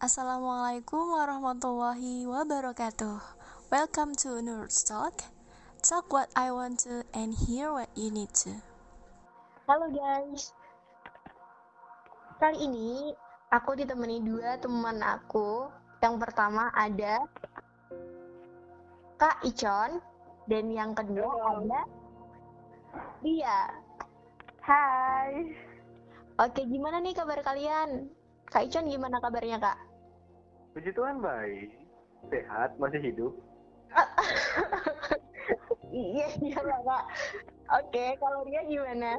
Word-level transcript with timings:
Assalamualaikum 0.00 1.12
warahmatullahi 1.12 2.24
wabarakatuh. 2.24 3.20
Welcome 3.68 4.16
to 4.24 4.40
Nerds 4.40 4.80
Talk. 4.80 5.28
Talk 5.84 6.08
what 6.08 6.32
I 6.32 6.48
want 6.48 6.80
to 6.88 7.04
and 7.12 7.36
hear 7.36 7.68
what 7.68 7.92
you 7.92 8.08
need 8.08 8.32
to. 8.40 8.64
Halo 9.68 9.92
guys. 9.92 10.56
Kali 12.40 12.64
ini 12.64 13.12
aku 13.52 13.76
ditemani 13.76 14.24
dua 14.24 14.56
teman 14.56 15.04
aku. 15.04 15.68
Yang 16.00 16.16
pertama 16.16 16.72
ada 16.72 17.20
Kak 19.20 19.44
Icon 19.44 20.00
dan 20.48 20.72
yang 20.72 20.96
kedua 20.96 21.60
ada 21.60 21.84
Ria. 23.20 23.68
Hai. 24.64 25.52
Oke, 26.40 26.64
gimana 26.64 27.04
nih 27.04 27.12
kabar 27.12 27.44
kalian? 27.44 28.08
Kak 28.48 28.64
Icon 28.64 28.88
gimana 28.88 29.20
kabarnya, 29.20 29.60
Kak? 29.60 29.89
Puji 30.70 30.94
Tuhan 30.94 31.18
baik, 31.18 31.68
sehat, 32.30 32.78
masih 32.78 33.02
hidup. 33.02 33.32
iya, 35.90 36.30
iya 36.38 36.60
lah, 36.62 36.78
Kak. 36.86 37.04
Oke, 37.82 38.14
kalau 38.22 38.46
Ria 38.46 38.62
gimana? 38.70 39.18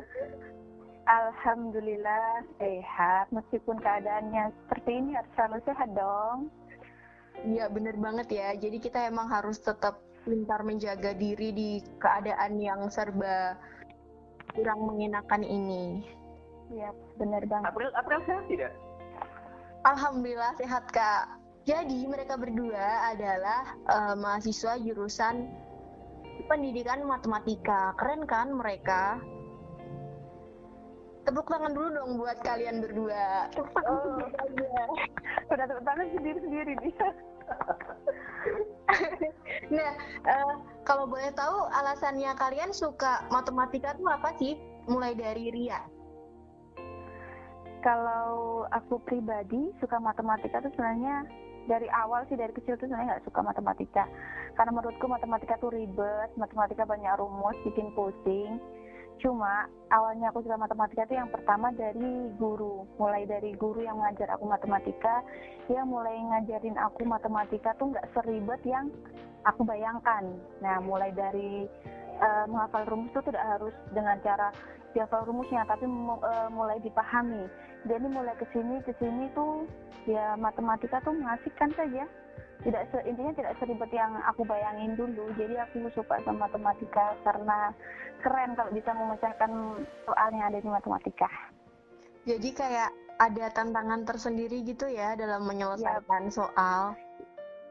Alhamdulillah 1.12 2.48
sehat, 2.56 3.28
meskipun 3.36 3.84
keadaannya 3.84 4.56
seperti 4.64 4.92
ini 4.96 5.12
harus 5.12 5.32
selalu 5.36 5.60
sehat 5.68 5.90
dong. 5.92 6.48
Iya, 7.44 7.68
bener 7.68 8.00
banget 8.00 8.32
ya. 8.32 8.56
Jadi 8.56 8.78
kita 8.80 9.12
emang 9.12 9.28
harus 9.28 9.60
tetap 9.60 10.00
pintar 10.24 10.64
menjaga 10.64 11.12
diri 11.12 11.52
di 11.52 11.70
keadaan 12.00 12.64
yang 12.64 12.88
serba 12.88 13.60
kurang 14.56 14.88
mengenakan 14.88 15.44
ini. 15.44 16.00
Iya, 16.72 16.96
bener 17.20 17.44
banget. 17.44 17.76
April, 17.76 17.92
April 18.00 18.20
sehat 18.24 18.48
tidak? 18.48 18.72
Alhamdulillah 19.84 20.54
sehat 20.62 20.86
kak. 20.94 21.41
Jadi 21.62 22.10
mereka 22.10 22.42
berdua 22.42 23.14
adalah 23.14 23.78
uh, 23.86 24.16
mahasiswa 24.18 24.82
jurusan 24.82 25.46
pendidikan 26.50 27.06
matematika. 27.06 27.94
Keren 28.02 28.26
kan 28.26 28.50
mereka? 28.50 29.22
Tepuk 31.22 31.46
tangan 31.46 31.70
dulu 31.70 31.88
dong 31.94 32.12
buat 32.18 32.42
kalian 32.42 32.82
berdua. 32.82 33.46
Oh, 33.86 34.18
iya. 34.58 34.84
Udah 35.54 35.66
tepuk 35.70 35.86
tangan 35.86 36.08
sendiri-sendiri 36.18 36.74
nih. 36.82 36.94
nah, 39.78 39.92
uh, 40.26 40.54
kalau 40.82 41.06
boleh 41.06 41.30
tahu 41.38 41.70
alasannya 41.78 42.34
kalian 42.42 42.74
suka 42.74 43.30
matematika 43.30 43.94
tuh 43.94 44.10
apa 44.10 44.34
sih? 44.42 44.58
Mulai 44.90 45.14
dari 45.14 45.54
Ria. 45.54 45.78
Kalau 47.86 48.66
aku 48.74 48.98
pribadi 49.06 49.70
suka 49.78 50.02
matematika 50.02 50.58
tuh 50.66 50.74
sebenarnya 50.74 51.22
dari 51.70 51.88
awal 51.92 52.26
sih 52.30 52.38
dari 52.38 52.54
kecil 52.54 52.78
tuh 52.78 52.88
sebenarnya 52.90 53.18
nggak 53.18 53.26
suka 53.28 53.42
matematika. 53.46 54.04
Karena 54.58 54.72
menurutku 54.74 55.06
matematika 55.06 55.58
tuh 55.62 55.74
ribet 55.74 56.30
matematika 56.38 56.86
banyak 56.86 57.14
rumus 57.18 57.58
bikin 57.66 57.94
pusing. 57.94 58.58
Cuma 59.22 59.70
awalnya 59.94 60.34
aku 60.34 60.42
suka 60.42 60.58
matematika 60.58 61.06
itu 61.06 61.14
yang 61.14 61.30
pertama 61.30 61.70
dari 61.78 62.34
guru. 62.42 62.90
Mulai 62.98 63.30
dari 63.30 63.54
guru 63.54 63.86
yang 63.86 64.02
mengajar 64.02 64.34
aku 64.34 64.50
matematika 64.50 65.22
dia 65.70 65.86
mulai 65.86 66.18
ngajarin 66.18 66.78
aku 66.82 67.06
matematika 67.06 67.78
tuh 67.78 67.94
nggak 67.94 68.10
seribet 68.18 68.62
yang 68.66 68.90
aku 69.46 69.62
bayangkan. 69.62 70.26
Nah 70.66 70.82
mulai 70.82 71.14
dari 71.14 71.70
uh, 72.18 72.46
menghafal 72.50 72.86
rumus 72.90 73.14
itu 73.14 73.22
tidak 73.30 73.46
harus 73.46 73.76
dengan 73.94 74.18
cara 74.26 74.50
dihafal 74.92 75.24
rumusnya 75.24 75.64
tapi 75.70 75.88
uh, 75.88 76.50
mulai 76.52 76.78
dipahami 76.84 77.48
jadi 77.82 78.06
mulai 78.06 78.38
ke 78.38 78.46
sini 78.54 78.78
ke 78.86 78.94
sini 79.02 79.26
tuh 79.34 79.66
ya 80.06 80.38
matematika 80.38 81.02
tuh 81.02 81.18
mengasihkan 81.18 81.74
saja. 81.74 82.06
Tidak 82.62 82.84
se, 82.94 82.98
intinya 83.10 83.34
tidak 83.34 83.58
seribet 83.58 83.90
yang 83.90 84.22
aku 84.22 84.46
bayangin 84.46 84.94
dulu. 84.94 85.34
Jadi 85.34 85.58
aku 85.58 85.90
suka 85.98 86.22
sama 86.22 86.46
matematika 86.46 87.18
karena 87.26 87.74
keren 88.22 88.54
kalau 88.54 88.70
bisa 88.70 88.94
memecahkan 88.94 89.52
soal 90.06 90.30
yang 90.30 90.46
ada 90.46 90.62
di 90.62 90.70
matematika. 90.70 91.26
Jadi 92.30 92.50
kayak 92.54 92.94
ada 93.18 93.50
tantangan 93.50 94.06
tersendiri 94.06 94.62
gitu 94.62 94.86
ya 94.86 95.18
dalam 95.18 95.50
menyelesaikan 95.50 96.30
ya. 96.30 96.34
soal. 96.34 96.82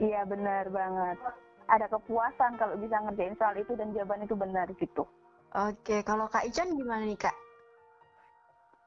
Iya 0.03 0.27
benar 0.27 0.67
banget. 0.75 1.23
Ada 1.71 1.87
kepuasan 1.87 2.59
kalau 2.59 2.75
bisa 2.75 2.99
ngerjain 2.99 3.39
soal 3.39 3.55
itu 3.55 3.79
dan 3.79 3.95
jawaban 3.95 4.27
itu 4.27 4.34
benar 4.34 4.67
gitu. 4.75 5.07
Oke 5.55 6.03
kalau 6.03 6.27
kak 6.27 6.51
Ican 6.51 6.75
gimana 6.75 7.07
nih 7.07 7.15
kak 7.15 7.34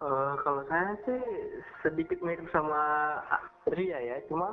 Uh, 0.03 0.35
kalau 0.43 0.67
saya 0.67 0.99
sih 1.07 1.21
sedikit 1.79 2.19
mirip 2.19 2.43
sama 2.51 2.75
Ria 3.71 3.95
ya, 4.03 4.19
cuma 4.27 4.51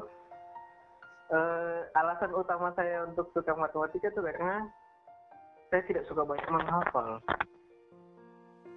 uh, 1.35 1.83
alasan 1.99 2.31
utama 2.39 2.71
saya 2.79 3.03
untuk 3.03 3.35
suka 3.35 3.59
matematika 3.59 4.15
itu 4.15 4.23
karena 4.23 4.71
saya 5.75 5.83
tidak 5.91 6.07
suka 6.07 6.23
banyak 6.23 6.47
menghafal. 6.55 7.19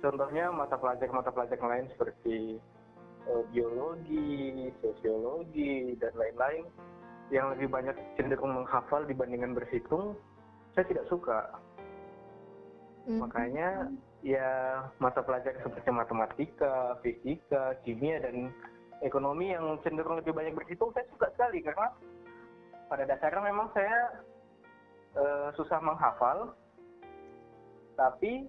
Contohnya 0.02 0.50
mata 0.50 0.74
pelajaran-mata 0.74 1.30
pelajaran 1.30 1.70
lain 1.78 1.88
seperti 1.94 2.58
uh, 3.30 3.46
biologi, 3.54 4.74
sosiologi, 4.82 5.94
dan 6.02 6.10
lain-lain 6.18 6.66
yang 7.30 7.54
lebih 7.54 7.70
banyak 7.70 7.94
cenderung 8.18 8.50
menghafal 8.50 9.06
dibandingkan 9.06 9.54
berhitung, 9.54 10.18
saya 10.74 10.90
tidak 10.90 11.06
suka. 11.06 11.54
Mm 13.06 13.14
-hmm. 13.14 13.20
Makanya 13.30 13.70
ya 14.24 14.80
mata 15.04 15.20
pelajaran 15.20 15.60
seperti 15.60 15.90
matematika, 15.92 16.96
fisika, 17.04 17.76
kimia 17.84 18.24
dan 18.24 18.56
ekonomi 19.04 19.52
yang 19.52 19.76
cenderung 19.84 20.18
lebih 20.18 20.32
banyak 20.32 20.56
berhitung 20.56 20.96
saya 20.96 21.04
suka 21.12 21.28
sekali 21.36 21.60
karena 21.60 21.92
pada 22.88 23.04
dasarnya 23.04 23.44
memang 23.52 23.68
saya 23.76 24.24
uh, 25.20 25.52
susah 25.60 25.84
menghafal 25.84 26.56
tapi 28.00 28.48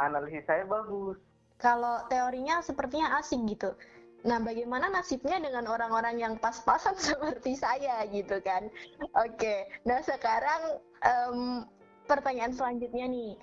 analisis 0.00 0.42
saya 0.48 0.64
bagus. 0.64 1.20
Kalau 1.60 2.00
teorinya 2.08 2.64
sepertinya 2.64 3.20
asing 3.20 3.44
gitu. 3.52 3.76
Nah, 4.20 4.36
bagaimana 4.40 4.92
nasibnya 4.92 5.40
dengan 5.40 5.64
orang-orang 5.68 6.20
yang 6.20 6.34
pas-pasan 6.40 6.96
seperti 7.12 7.56
saya 7.56 8.04
gitu 8.08 8.40
kan? 8.40 8.72
Oke, 9.20 9.68
nah 9.84 10.00
sekarang 10.00 10.80
um, 11.04 11.68
pertanyaan 12.08 12.52
selanjutnya 12.52 13.04
nih 13.08 13.36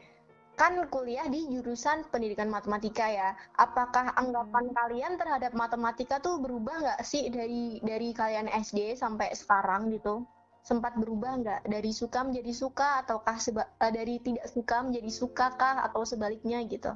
kan 0.57 0.73
kuliah 0.90 1.29
di 1.29 1.45
jurusan 1.53 2.09
pendidikan 2.09 2.50
matematika 2.50 3.06
ya. 3.06 3.38
Apakah 3.62 4.09
anggapan 4.18 4.73
kalian 4.73 5.13
terhadap 5.22 5.53
matematika 5.53 6.18
tuh 6.18 6.41
berubah 6.41 6.81
nggak 6.81 7.01
sih 7.06 7.29
dari 7.29 7.78
dari 7.85 8.09
kalian 8.09 8.50
SD 8.50 8.97
sampai 8.97 9.38
sekarang 9.38 9.94
gitu? 9.94 10.25
Sempat 10.66 10.97
berubah 10.97 11.45
nggak 11.45 11.62
dari 11.69 11.94
suka 11.94 12.25
menjadi 12.25 12.51
suka 12.57 13.06
ataukah 13.06 13.38
seba, 13.38 13.69
uh, 13.69 13.91
dari 13.94 14.18
tidak 14.19 14.50
suka 14.50 14.81
menjadi 14.81 15.12
suka 15.13 15.45
kah 15.56 15.85
atau 15.85 16.01
sebaliknya 16.03 16.66
gitu? 16.66 16.91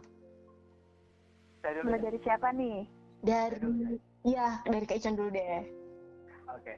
Mulai 1.62 2.02
dari 2.02 2.20
siapa 2.26 2.50
nih? 2.58 2.90
Dari 3.22 3.62
ya 4.26 4.58
dari 4.66 4.86
Kak 4.90 5.06
dulu 5.14 5.30
deh. 5.30 5.62
Oke. 6.50 6.66
Okay. 6.66 6.78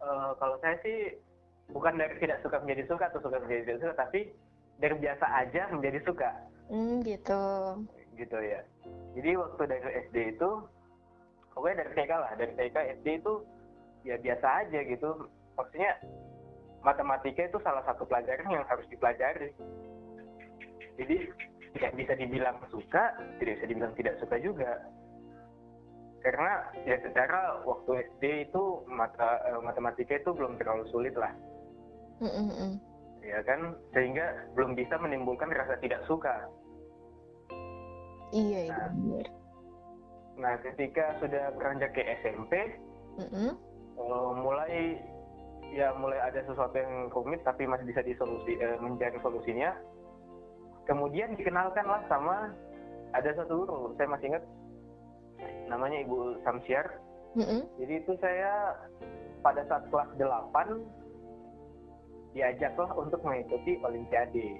Uh, 0.00 0.08
eh, 0.08 0.30
kalau 0.40 0.56
saya 0.64 0.76
sih 0.80 1.20
bukan 1.68 2.00
dari 2.00 2.16
tidak 2.16 2.40
suka 2.40 2.64
menjadi 2.64 2.88
suka 2.88 3.12
atau 3.12 3.20
suka 3.20 3.36
menjadi 3.44 3.60
tidak 3.68 3.78
suka, 3.84 3.94
tapi 4.08 4.20
dari 4.78 4.96
biasa 4.98 5.26
aja 5.26 5.62
menjadi 5.70 5.98
suka. 6.02 6.30
Hmm, 6.70 7.04
gitu. 7.04 7.42
Gitu 8.18 8.38
ya. 8.40 8.60
Jadi 9.14 9.30
waktu 9.38 9.62
dari 9.70 9.90
SD 10.08 10.16
itu, 10.38 10.50
pokoknya 11.54 11.86
dari 11.86 11.90
TK 11.94 12.12
lah, 12.12 12.32
dari 12.34 12.52
TK 12.58 12.76
SD 13.00 13.06
itu 13.22 13.34
ya 14.02 14.16
biasa 14.18 14.46
aja 14.66 14.78
gitu. 14.82 15.10
Maksudnya 15.54 15.92
matematika 16.82 17.42
itu 17.46 17.58
salah 17.62 17.84
satu 17.86 18.02
pelajaran 18.04 18.50
yang 18.50 18.66
harus 18.66 18.86
dipelajari. 18.90 19.54
Jadi 20.98 21.16
tidak 21.74 21.92
bisa 21.98 22.12
dibilang 22.14 22.58
suka, 22.70 23.18
tidak 23.42 23.62
bisa 23.62 23.66
dibilang 23.66 23.94
tidak 23.98 24.14
suka 24.22 24.36
juga. 24.38 24.72
Karena 26.22 26.72
ya 26.88 26.96
secara 27.04 27.60
waktu 27.68 28.08
SD 28.16 28.48
itu 28.48 28.62
mata 28.88 29.44
uh, 29.44 29.60
matematika 29.60 30.16
itu 30.16 30.32
belum 30.32 30.56
terlalu 30.56 30.88
sulit 30.88 31.12
lah. 31.18 31.34
Mm 32.22 32.30
-mm 32.30 32.93
ya 33.24 33.40
kan? 33.42 33.74
Sehingga 33.96 34.52
belum 34.54 34.76
bisa 34.76 35.00
menimbulkan 35.00 35.48
rasa 35.50 35.80
tidak 35.80 36.04
suka. 36.04 36.48
Iya 38.34 38.70
nah, 38.70 38.90
benar. 38.90 39.26
Nah 40.34 40.54
ketika 40.60 41.04
sudah 41.22 41.54
beranjak 41.54 41.94
ke 41.94 42.02
SMP 42.22 42.52
mm 43.22 43.28
-hmm. 43.30 43.50
uh, 43.94 44.32
mulai 44.34 44.98
ya 45.70 45.94
mulai 45.98 46.18
ada 46.18 46.42
sesuatu 46.42 46.74
yang 46.74 47.10
rumit 47.14 47.42
tapi 47.46 47.66
masih 47.66 47.86
bisa 47.86 48.02
disolusi 48.02 48.58
uh, 48.58 48.78
mencari 48.82 49.18
solusinya 49.22 49.74
kemudian 50.86 51.38
dikenalkanlah 51.38 52.02
sama 52.10 52.50
ada 53.14 53.30
satu 53.38 53.62
guru. 53.62 53.94
Saya 53.94 54.10
masih 54.10 54.34
ingat 54.34 54.44
namanya 55.70 56.02
Ibu 56.02 56.42
Samsiar. 56.42 56.86
Mm 57.34 57.42
-hmm. 57.42 57.60
jadi 57.82 57.94
itu 57.98 58.12
saya 58.22 58.78
pada 59.42 59.66
saat 59.66 59.90
kelas 59.90 60.06
8 60.14 61.03
diajaklah 62.34 62.90
untuk 62.98 63.22
mengikuti 63.22 63.78
olimpiade 63.80 64.58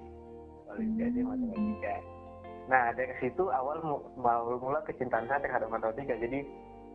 olimpiade 0.70 1.20
hmm. 1.20 1.28
matematika 1.28 1.94
nah 2.64 2.94
dari 2.96 3.12
situ 3.20 3.44
awal 3.52 3.76
mula 4.16 4.80
kecintaan 4.88 5.28
saya 5.28 5.42
terhadap 5.44 5.68
matematika 5.68 6.16
jadi 6.16 6.46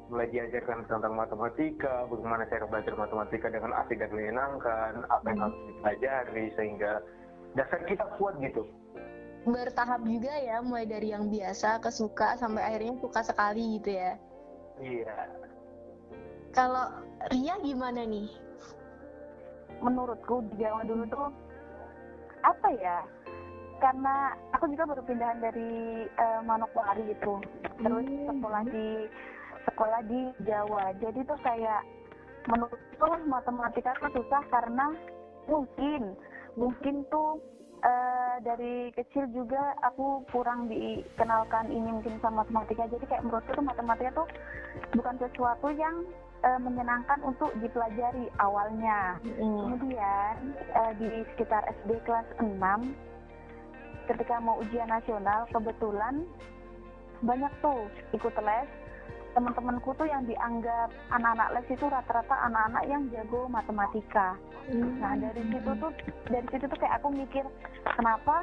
mulai 0.10 0.28
diajarkan 0.34 0.90
tentang 0.90 1.14
matematika, 1.14 2.10
bagaimana 2.10 2.50
cara 2.50 2.66
belajar 2.66 2.94
matematika 2.98 3.48
dengan 3.54 3.72
asik 3.78 4.02
dan 4.02 4.10
menyenangkan, 4.10 5.06
apa 5.06 5.26
yang 5.30 5.40
harus 5.46 5.60
dipelajari 5.70 6.46
sehingga 6.58 6.92
dasar 7.54 7.80
kita 7.86 8.06
kuat 8.18 8.36
gitu. 8.42 8.66
Bertahap 9.46 10.02
juga 10.04 10.34
ya, 10.42 10.60
mulai 10.66 10.90
dari 10.90 11.14
yang 11.14 11.30
biasa 11.30 11.80
ke 11.80 11.94
suka 11.94 12.36
sampai 12.42 12.66
akhirnya 12.66 12.98
suka 13.00 13.22
sekali 13.22 13.80
gitu 13.80 13.96
ya. 13.96 14.12
Iya. 14.82 15.18
Kalau 16.52 16.86
Ria 17.30 17.56
gimana 17.62 18.04
nih? 18.04 18.28
Menurutku 19.80 20.44
di 20.54 20.64
Jawa 20.64 20.84
dulu 20.86 21.04
tuh 21.08 21.28
apa 22.44 22.68
ya 22.80 23.04
karena 23.80 24.36
aku 24.52 24.68
juga 24.76 24.92
baru 24.92 25.02
pindahan 25.08 25.40
dari 25.40 26.04
uh, 26.20 26.42
Manokwari 26.44 27.16
gitu. 27.16 27.40
Terus 27.80 28.04
Hmm. 28.06 28.28
sekolah 28.28 28.64
di 28.68 28.88
sekolah 29.68 30.02
di 30.04 30.22
Jawa. 30.44 30.92
Jadi 31.00 31.20
tuh 31.24 31.40
kayak 31.40 31.82
menurutku 32.48 33.10
matematika 33.28 33.96
tuh 34.04 34.12
susah 34.20 34.44
karena 34.52 34.92
mungkin 35.48 36.16
mungkin 36.60 37.08
tuh 37.08 37.40
eh, 37.80 38.36
dari 38.44 38.92
kecil 38.92 39.32
juga 39.32 39.72
aku 39.88 40.28
kurang 40.36 40.68
dikenalkan 40.68 41.72
ini 41.72 41.88
mungkin 42.00 42.20
sama 42.20 42.44
matematika. 42.44 42.92
Jadi 42.92 43.06
kayak 43.08 43.24
menurutku 43.24 43.52
tuh 43.56 43.64
matematika 43.64 44.12
tuh 44.24 44.28
bukan 44.96 45.16
sesuatu 45.24 45.68
yang 45.72 45.96
eh, 46.44 46.60
menyenangkan 46.60 47.20
untuk 47.24 47.52
dipelajari 47.60 48.32
awalnya 48.40 49.20
Hmm. 49.20 49.76
Kemudian 49.76 50.34
eh, 50.56 50.92
di 51.00 51.08
sekitar 51.34 51.64
SD 51.84 52.00
kelas 52.04 52.28
6 52.40 52.60
ketika 54.10 54.42
mau 54.42 54.58
ujian 54.58 54.90
nasional 54.90 55.46
kebetulan 55.54 56.26
banyak 57.22 57.52
tuh 57.62 57.86
ikut 58.16 58.34
les 58.42 58.70
teman-temanku 59.38 59.94
tuh 59.94 60.10
yang 60.10 60.26
dianggap 60.26 60.90
anak-anak 61.14 61.54
les 61.54 61.68
itu 61.78 61.86
rata-rata 61.86 62.36
anak-anak 62.50 62.84
yang 62.90 63.06
jago 63.14 63.46
matematika. 63.46 64.34
Nah 64.74 65.14
dari 65.20 65.44
situ 65.54 65.72
tuh 65.78 65.92
dari 66.26 66.48
situ 66.50 66.66
tuh 66.66 66.80
kayak 66.82 66.98
aku 66.98 67.08
mikir 67.14 67.46
kenapa 67.86 68.42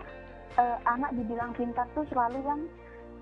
eh, 0.60 0.78
anak 0.86 1.10
dibilang 1.18 1.50
pintar 1.58 1.86
tuh 1.98 2.06
selalu 2.14 2.38
yang 2.46 2.60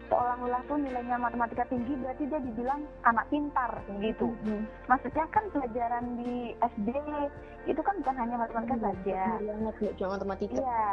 seolah-olah 0.08 0.60
tuh 0.68 0.76
nilainya 0.78 1.16
matematika 1.16 1.64
tinggi 1.68 1.96
berarti 1.96 2.24
dia 2.28 2.40
dibilang 2.40 2.80
anak 3.08 3.26
pintar 3.32 3.72
gitu. 4.00 4.32
Hmm. 4.44 4.64
maksudnya 4.86 5.24
kan 5.32 5.44
pelajaran 5.50 6.04
di 6.20 6.52
SD 6.60 6.88
itu 7.64 7.80
kan 7.80 7.94
bukan 8.04 8.16
hanya 8.20 8.36
matematika 8.36 8.76
saja. 8.80 9.20
Bener 9.40 9.56
banget 9.56 9.74
nggak 9.80 9.94
cuma 9.96 10.10
matematika. 10.16 10.60
iya. 10.60 10.88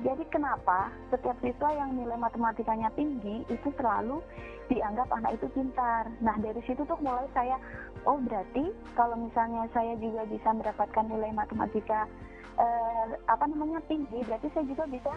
Jadi 0.00 0.24
kenapa 0.32 0.88
setiap 1.12 1.36
siswa 1.44 1.68
yang 1.68 1.92
nilai 1.92 2.16
matematikanya 2.16 2.88
tinggi 2.96 3.44
itu 3.52 3.68
selalu 3.76 4.24
dianggap 4.72 5.04
anak 5.12 5.36
itu 5.36 5.52
pintar? 5.52 6.08
Nah 6.24 6.32
dari 6.40 6.64
situ 6.64 6.80
tuh 6.88 6.96
mulai 7.04 7.28
saya 7.36 7.60
oh 8.08 8.16
berarti 8.24 8.72
kalau 8.96 9.20
misalnya 9.20 9.68
saya 9.76 9.92
juga 10.00 10.24
bisa 10.24 10.48
mendapatkan 10.48 11.04
nilai 11.12 11.28
matematika 11.36 12.08
eh, 12.56 13.06
apa 13.28 13.44
namanya 13.44 13.84
tinggi 13.84 14.24
berarti 14.24 14.48
saya 14.56 14.64
juga 14.64 14.84
bisa 14.88 15.12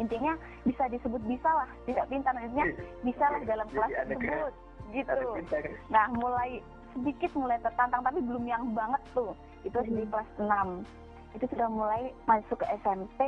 intinya 0.00 0.32
bisa 0.64 0.88
disebut 0.88 1.20
bisa 1.28 1.50
lah 1.52 1.68
tidak 1.84 2.08
pintar 2.08 2.32
maksudnya 2.32 2.66
bisa 3.04 3.24
lah 3.28 3.40
dalam 3.44 3.66
kelas 3.68 3.90
tersebut 4.08 4.52
gitu. 4.90 5.20
Nah, 5.90 6.10
mulai 6.18 6.58
sedikit 6.94 7.30
mulai 7.38 7.58
tertantang 7.62 8.02
tapi 8.02 8.18
belum 8.22 8.44
yang 8.46 8.64
banget 8.74 9.02
tuh. 9.14 9.32
Itu 9.62 9.78
di 9.86 10.02
Hmm. 10.02 10.10
kelas 10.10 10.30
6. 10.38 10.68
Itu 11.38 11.44
sudah 11.46 11.68
mulai 11.70 12.10
masuk 12.26 12.58
ke 12.58 12.66
SMP. 12.82 13.20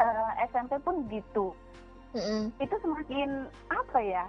Eh, 0.00 0.30
SMP 0.50 0.72
pun 0.82 1.06
gitu. 1.06 1.54
Itu 2.58 2.74
semakin 2.82 3.46
apa 3.70 3.98
ya? 4.02 4.24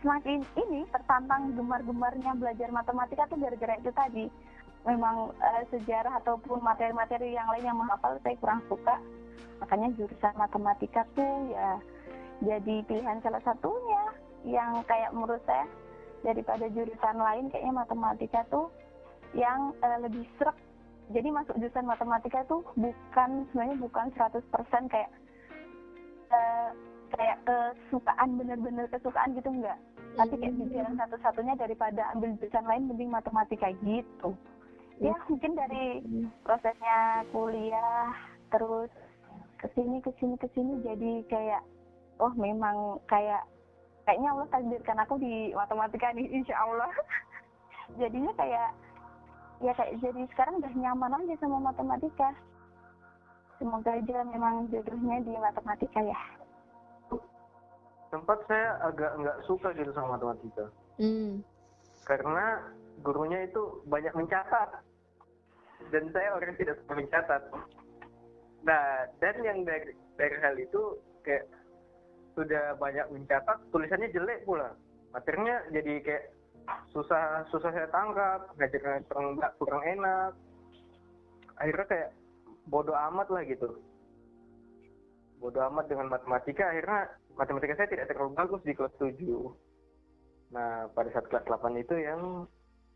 Semakin 0.00 0.42
ini 0.58 0.82
tertantang 0.90 1.54
gemar-gemarnya 1.54 2.34
belajar 2.34 2.68
matematika 2.74 3.28
tuh 3.30 3.38
gara-gara 3.38 3.78
itu 3.78 3.92
tadi. 3.94 4.26
Memang 4.82 5.30
eh, 5.38 5.62
sejarah 5.70 6.18
ataupun 6.24 6.58
materi-materi 6.64 7.36
yang 7.36 7.46
lain 7.52 7.66
yang 7.70 7.78
menghafal 7.78 8.18
saya 8.24 8.34
kurang 8.40 8.62
suka. 8.66 8.98
Makanya 9.60 9.88
jurusan 9.94 10.34
matematika 10.34 11.06
tuh 11.14 11.52
ya 11.52 11.78
jadi 12.42 12.82
pilihan 12.90 13.22
salah 13.22 13.42
satunya 13.46 14.02
yang 14.42 14.82
kayak 14.90 15.14
menurut 15.14 15.38
saya 15.46 15.66
daripada 16.26 16.66
jurusan 16.70 17.16
lain 17.18 17.46
kayaknya 17.50 17.74
matematika 17.74 18.42
tuh 18.50 18.66
yang 19.32 19.70
eh, 19.82 19.98
lebih 20.02 20.26
srek 20.38 20.58
jadi 21.10 21.28
masuk 21.28 21.54
jurusan 21.58 21.86
matematika 21.86 22.42
tuh 22.46 22.62
bukan 22.74 23.46
sebenarnya 23.50 23.76
bukan 23.78 24.06
100% 24.14 24.92
kayak 24.92 25.10
eh, 26.32 26.70
kayak 27.12 27.38
kesukaan 27.44 28.40
bener-bener 28.40 28.88
kesukaan 28.88 29.36
gitu 29.36 29.52
enggak. 29.52 29.76
Tapi 30.16 30.34
kayak 30.36 30.56
pikiran 30.60 30.94
satu-satunya 30.96 31.54
daripada 31.56 32.02
ambil 32.16 32.36
jurusan 32.40 32.64
lain 32.68 32.88
mending 32.88 33.12
matematika 33.12 33.68
gitu. 33.84 34.36
Ya 35.00 35.16
mungkin 35.28 35.52
dari 35.56 36.04
prosesnya 36.44 37.26
kuliah 37.32 38.12
terus 38.52 38.92
ke 39.62 39.68
sini 39.78 39.96
ke 40.02 40.10
sini 40.18 40.34
ke 40.36 40.48
sini 40.52 40.82
jadi 40.82 41.12
kayak 41.30 41.62
oh 42.18 42.34
memang 42.34 42.98
kayak 43.06 43.46
kayaknya 44.02 44.34
Allah 44.34 44.48
takdirkan 44.50 44.98
aku 45.06 45.14
di 45.22 45.54
matematika 45.54 46.10
nih 46.10 46.26
insya 46.34 46.58
Allah 46.58 46.90
jadinya 48.00 48.34
kayak 48.34 48.74
ya 49.62 49.72
kayak 49.78 49.94
jadi 50.02 50.22
sekarang 50.34 50.58
udah 50.58 50.72
nyaman 50.74 51.14
aja 51.22 51.34
sama 51.38 51.70
matematika 51.70 52.34
semoga 53.62 53.94
aja 53.94 54.26
memang 54.26 54.66
jodohnya 54.74 55.22
di 55.22 55.32
matematika 55.38 56.02
ya 56.02 56.18
Sempat 58.12 58.44
saya 58.44 58.76
agak 58.84 59.16
nggak 59.24 59.40
suka 59.48 59.72
gitu 59.72 59.88
sama 59.96 60.20
matematika. 60.20 60.68
Hmm. 61.00 61.40
Karena 62.04 62.60
gurunya 63.00 63.48
itu 63.48 63.80
banyak 63.88 64.12
mencatat. 64.12 64.84
Dan 65.88 66.12
saya 66.12 66.36
orang 66.36 66.52
yang 66.52 66.60
tidak 66.60 66.76
suka 66.84 66.92
mencatat. 66.92 67.42
Nah, 68.62 69.10
dan 69.18 69.36
yang 69.42 69.66
dari, 69.66 69.94
dari 70.14 70.36
hal 70.38 70.54
itu 70.58 70.98
kayak 71.26 71.50
sudah 72.38 72.78
banyak 72.78 73.06
mencatat, 73.12 73.58
tulisannya 73.74 74.14
jelek 74.14 74.46
pula. 74.46 74.72
Materinya 75.12 75.60
jadi 75.74 76.00
kayak 76.00 76.24
susah 76.94 77.44
susah 77.50 77.70
saya 77.74 77.88
tangkap, 77.90 78.48
ngajarnya 78.56 79.04
kurang 79.10 79.36
kurang 79.58 79.82
enak. 79.84 80.32
Akhirnya 81.58 81.86
kayak 81.90 82.10
bodoh 82.70 82.96
amat 83.12 83.28
lah 83.28 83.42
gitu. 83.44 83.82
Bodoh 85.42 85.62
amat 85.74 85.90
dengan 85.90 86.06
matematika, 86.06 86.70
akhirnya 86.70 87.10
matematika 87.34 87.74
saya 87.76 87.90
tidak 87.90 88.08
terlalu 88.14 88.32
bagus 88.38 88.62
di 88.62 88.72
kelas 88.78 88.94
7. 88.96 89.18
Nah, 90.52 90.86
pada 90.94 91.08
saat 91.10 91.26
kelas 91.28 91.44
8 91.48 91.82
itu 91.82 91.94
yang 91.98 92.46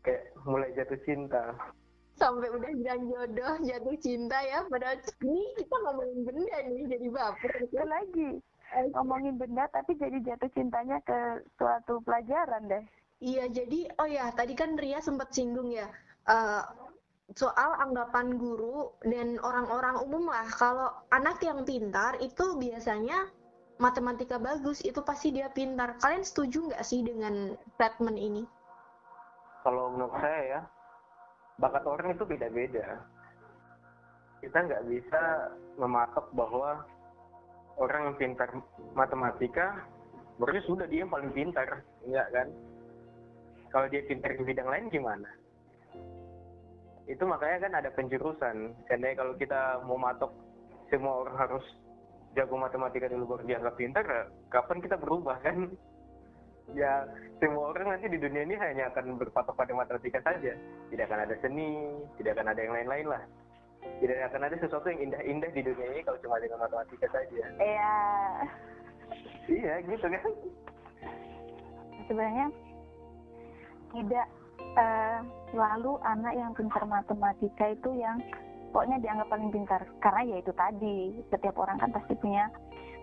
kayak 0.05 0.31
mulai 0.47 0.71
jatuh 0.73 0.97
cinta. 1.03 1.53
Sampai 2.17 2.49
udah 2.49 2.71
bilang 2.73 3.05
jodoh, 3.07 3.53
jatuh 3.61 3.97
cinta 4.01 4.37
ya. 4.41 4.65
Padahal 4.65 4.97
ini 5.21 5.53
kita 5.61 5.75
ngomongin 5.85 6.19
benda 6.25 6.57
nih, 6.65 6.83
jadi 6.89 7.07
baper. 7.13 7.53
itu 7.61 7.77
lagi 7.85 8.29
ngomongin 8.93 9.39
benda 9.39 9.63
tapi 9.71 9.95
jadi 9.95 10.19
jatuh 10.21 10.51
cintanya 10.51 10.99
ke 11.07 11.39
suatu 11.55 12.03
pelajaran 12.03 12.67
deh 12.67 12.83
Iya, 13.17 13.49
jadi 13.49 13.89
oh 13.97 14.05
ya 14.05 14.29
tadi 14.29 14.53
kan 14.53 14.77
Ria 14.77 15.01
sempat 15.01 15.33
singgung 15.33 15.73
ya 15.73 15.89
eh, 16.29 16.63
soal 17.33 17.73
anggapan 17.81 18.37
guru 18.37 18.93
dan 19.01 19.41
orang-orang 19.41 19.97
umum 20.05 20.29
lah 20.29 20.45
kalau 20.53 20.93
anak 21.09 21.41
yang 21.41 21.65
pintar 21.65 22.13
itu 22.21 22.55
biasanya 22.61 23.25
matematika 23.81 24.37
bagus 24.37 24.85
itu 24.85 25.01
pasti 25.01 25.33
dia 25.33 25.49
pintar. 25.49 25.97
Kalian 25.97 26.21
setuju 26.21 26.69
nggak 26.69 26.85
sih 26.85 27.01
dengan 27.01 27.57
statement 27.73 28.17
ini? 28.21 28.43
Kalau 29.65 29.91
menurut 29.91 30.13
saya 30.21 30.41
ya, 30.45 30.61
bakat 31.57 31.83
orang 31.85 32.13
itu 32.13 32.23
beda-beda. 32.25 33.01
Kita 34.41 34.57
nggak 34.61 34.85
bisa 34.85 35.21
mematok 35.81 36.29
bahwa 36.37 36.85
orang 37.81 38.13
yang 38.13 38.17
pintar 38.17 38.49
matematika, 38.93 39.81
berarti 40.37 40.61
sudah 40.69 40.85
dia 40.85 41.05
yang 41.05 41.13
paling 41.13 41.33
pintar, 41.33 41.81
enggak 42.05 42.27
kan? 42.29 42.47
Kalau 43.73 43.87
dia 43.89 44.05
pintar 44.05 44.37
di 44.37 44.45
bidang 44.45 44.69
lain 44.69 44.85
gimana? 44.93 45.29
Itu 47.09 47.25
makanya 47.25 47.57
kan 47.67 47.73
ada 47.81 47.89
penjurusan. 47.91 48.85
Karena 48.85 49.17
kalau 49.17 49.33
kita 49.35 49.81
mau 49.83 49.97
matok 49.97 50.31
semua 50.93 51.25
orang 51.25 51.35
harus 51.35 51.65
jago 52.37 52.55
matematika 52.55 53.09
dulu 53.09 53.35
baru 53.35 53.43
dianggap 53.49 53.75
pintar, 53.75 54.05
ya 54.05 54.23
kapan 54.53 54.77
kita 54.77 54.95
berubah 55.01 55.41
kan? 55.41 55.73
Ya 56.75 57.07
semua 57.39 57.71
orang 57.71 57.95
nanti 57.95 58.11
di 58.11 58.19
dunia 58.19 58.43
ini 58.43 58.55
hanya 58.59 58.91
akan 58.91 59.15
berpatok 59.15 59.55
pada 59.55 59.71
matematika 59.71 60.19
saja. 60.23 60.51
Tidak 60.91 61.05
akan 61.07 61.23
ada 61.23 61.35
seni, 61.39 61.95
tidak 62.19 62.35
akan 62.39 62.51
ada 62.51 62.59
yang 62.59 62.73
lain-lain 62.75 63.07
lah. 63.07 63.23
Tidak 64.03 64.17
akan 64.31 64.41
ada 64.51 64.55
sesuatu 64.59 64.87
yang 64.91 65.09
indah-indah 65.09 65.51
di 65.55 65.61
dunia 65.63 65.87
ini 65.95 66.01
kalau 66.03 66.19
cuma 66.19 66.41
dengan 66.43 66.59
matematika 66.59 67.07
saja. 67.07 67.45
ya 67.61 67.95
Iya 69.47 69.73
gitu 69.87 70.05
kan? 70.11 70.33
sebenarnya 72.07 72.47
tidak 73.91 74.27
selalu 75.51 75.99
anak 76.03 76.33
yang 76.33 76.51
pintar 76.55 76.83
matematika 76.87 77.65
itu 77.71 77.89
yang 77.99 78.17
pokoknya 78.71 78.97
dianggap 79.03 79.27
paling 79.31 79.49
pintar 79.51 79.81
karena 80.03 80.21
ya 80.27 80.37
itu 80.43 80.51
tadi 80.55 80.97
setiap 81.31 81.55
orang 81.59 81.77
kan 81.79 81.91
pasti 81.91 82.13
punya 82.19 82.47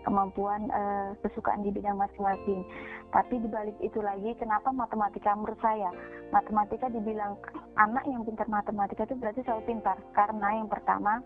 kemampuan 0.05 0.69
uh, 0.69 1.17
kesukaan 1.25 1.65
di 1.65 1.73
bidang 1.73 1.97
masing-masing. 1.97 2.61
Tapi 3.09 3.41
dibalik 3.41 3.75
itu 3.81 3.99
lagi, 3.99 4.37
kenapa 4.37 4.69
matematika 4.69 5.33
menurut 5.33 5.57
saya? 5.59 5.89
Matematika 6.29 6.87
dibilang 6.93 7.35
anak 7.75 8.05
yang 8.05 8.21
pintar 8.23 8.45
matematika 8.45 9.09
itu 9.09 9.17
berarti 9.17 9.41
selalu 9.43 9.75
pintar. 9.75 9.97
Karena 10.13 10.61
yang 10.61 10.69
pertama 10.69 11.19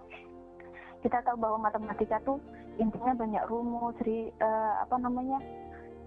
kita 1.04 1.20
tahu 1.24 1.38
bahwa 1.40 1.70
matematika 1.70 2.20
tuh 2.24 2.40
intinya 2.80 3.16
banyak 3.16 3.44
rumus, 3.52 3.96
ri, 4.08 4.32
uh, 4.40 4.74
apa 4.84 4.96
namanya? 4.98 5.44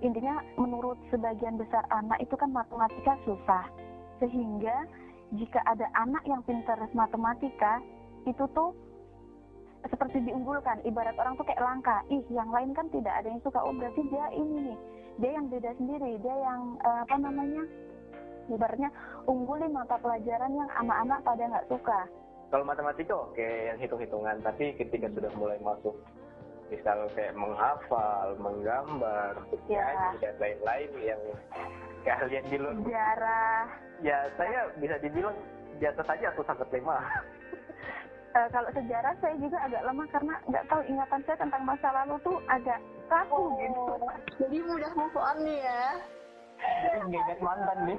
Intinya 0.03 0.43
menurut 0.59 0.99
sebagian 1.15 1.61
besar 1.61 1.87
anak 1.93 2.19
itu 2.19 2.35
kan 2.35 2.51
matematika 2.51 3.15
susah. 3.23 3.69
Sehingga 4.19 4.89
jika 5.37 5.61
ada 5.65 5.89
anak 5.97 6.25
yang 6.29 6.45
pintar 6.45 6.77
matematika 6.93 7.81
itu 8.29 8.45
tuh 8.53 8.77
seperti 9.91 10.23
diunggulkan 10.23 10.83
ibarat 10.87 11.17
orang 11.19 11.35
tuh 11.35 11.47
kayak 11.47 11.63
langka. 11.63 12.03
Ih 12.11 12.23
yang 12.31 12.51
lain 12.55 12.71
kan 12.75 12.87
tidak 12.95 13.15
ada 13.19 13.29
yang 13.31 13.43
suka. 13.43 13.59
Oh 13.63 13.75
berarti 13.75 14.03
dia 14.07 14.27
ini 14.35 14.57
nih. 14.71 14.79
Dia 15.19 15.31
yang 15.35 15.47
beda 15.51 15.71
sendiri. 15.79 16.13
Dia 16.23 16.37
yang 16.39 16.61
uh, 16.87 16.99
apa 17.03 17.17
namanya? 17.19 17.63
Ibaratnya 18.51 18.91
unggulin 19.27 19.71
mata 19.71 19.99
pelajaran 19.99 20.53
yang 20.55 20.71
anak-anak 20.79 21.19
pada 21.27 21.43
nggak 21.47 21.69
suka. 21.71 21.99
Kalau 22.53 22.65
matematika 22.69 23.15
oke 23.17 23.49
yang 23.73 23.79
hitung-hitungan. 23.81 24.37
Tapi 24.45 24.77
ketika 24.79 25.07
sudah 25.11 25.33
mulai 25.35 25.59
masuk 25.63 25.95
misal 26.73 27.05
kayak 27.13 27.37
menghafal, 27.37 28.33
menggambar, 28.41 29.37
ya. 29.69 30.17
dan 30.25 30.35
lain-lain 30.41 30.91
yang 31.05 31.21
kalian 32.01 32.45
di 32.49 32.57
luar 32.57 32.75
sejarah. 32.81 33.63
Ya 34.01 34.19
saya 34.41 34.73
bisa 34.81 34.97
dibilang 35.05 35.37
di 35.77 35.85
atas 35.85 36.07
saja 36.09 36.33
aku 36.33 36.41
sangat 36.49 36.69
lemah. 36.73 37.05
Uh, 38.33 38.49
kalau 38.49 38.71
sejarah 38.73 39.13
saya 39.21 39.37
juga 39.37 39.61
agak 39.61 39.85
lemah 39.85 40.09
karena 40.09 40.35
nggak 40.49 40.65
tahu 40.73 40.81
ingatan 40.89 41.21
saya 41.29 41.37
tentang 41.37 41.63
masa 41.69 41.89
lalu 41.93 42.17
tuh 42.25 42.41
agak 42.49 42.81
kaku 43.13 43.37
oh, 43.37 43.53
gitu. 43.61 43.83
Jadi 44.41 44.57
mudah 44.65 44.93
move 44.97 45.19
on 45.21 45.39
nih 45.45 45.61
ya. 45.61 45.85
Ingat 47.05 47.39
mantan 47.45 47.79
nih. 47.85 47.99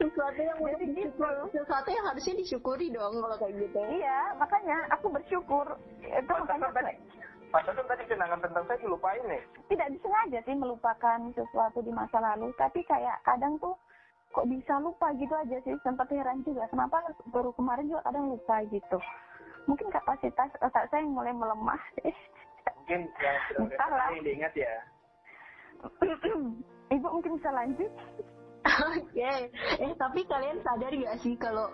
sesuatu 0.00 0.40
yang 0.40 0.58
udah 0.64 0.80
gitu. 0.80 1.28
sesuatu 1.52 1.88
yang 1.92 2.04
harusnya 2.08 2.34
disyukuri 2.40 2.88
dong 2.88 3.20
kalau 3.20 3.36
kayak 3.36 3.52
gitu. 3.60 3.80
Iya, 4.00 4.32
makanya 4.40 4.76
aku 4.96 5.12
bersyukur. 5.12 5.76
Itu 6.00 6.32
makanya 6.32 6.72
tadi 6.72 6.96
Padahal 7.50 7.82
tadi 7.82 8.06
kenangan 8.06 8.40
tentang 8.46 8.62
saya 8.70 8.78
dilupain 8.78 9.22
nih. 9.26 9.42
Tidak 9.66 9.88
disengaja 9.90 10.38
sih 10.46 10.54
melupakan 10.54 11.18
sesuatu 11.34 11.82
di 11.82 11.90
masa 11.90 12.22
lalu, 12.22 12.54
tapi 12.54 12.86
kayak 12.86 13.18
kadang 13.26 13.58
tuh 13.58 13.74
kok 14.30 14.46
bisa 14.46 14.78
lupa 14.78 15.10
gitu 15.18 15.34
aja 15.34 15.58
sih, 15.66 15.74
sempat 15.82 16.06
heran 16.14 16.46
juga. 16.46 16.70
Kenapa 16.70 17.02
baru 17.34 17.50
kemarin 17.58 17.90
juga 17.90 18.06
kadang 18.06 18.30
lupa 18.30 18.62
gitu. 18.70 18.98
Mungkin 19.70 19.86
kapasitas 19.94 20.50
otak 20.58 20.90
saya 20.90 21.06
yang 21.06 21.14
mulai 21.14 21.30
melemah 21.30 21.78
sih. 21.94 22.10
Mungkin 22.82 23.00
yang 23.22 23.38
sudah 23.54 23.86
yang 24.10 24.24
diingat 24.26 24.52
ya. 24.58 24.74
Ibu 26.98 27.06
mungkin 27.06 27.38
bisa 27.38 27.50
lanjut. 27.54 27.92
Oke, 28.60 29.14
okay. 29.14 29.48
eh 29.78 29.94
tapi 29.96 30.26
kalian 30.26 30.58
sadar 30.60 30.92
gak 30.92 31.16
sih 31.22 31.32
kalau 31.38 31.70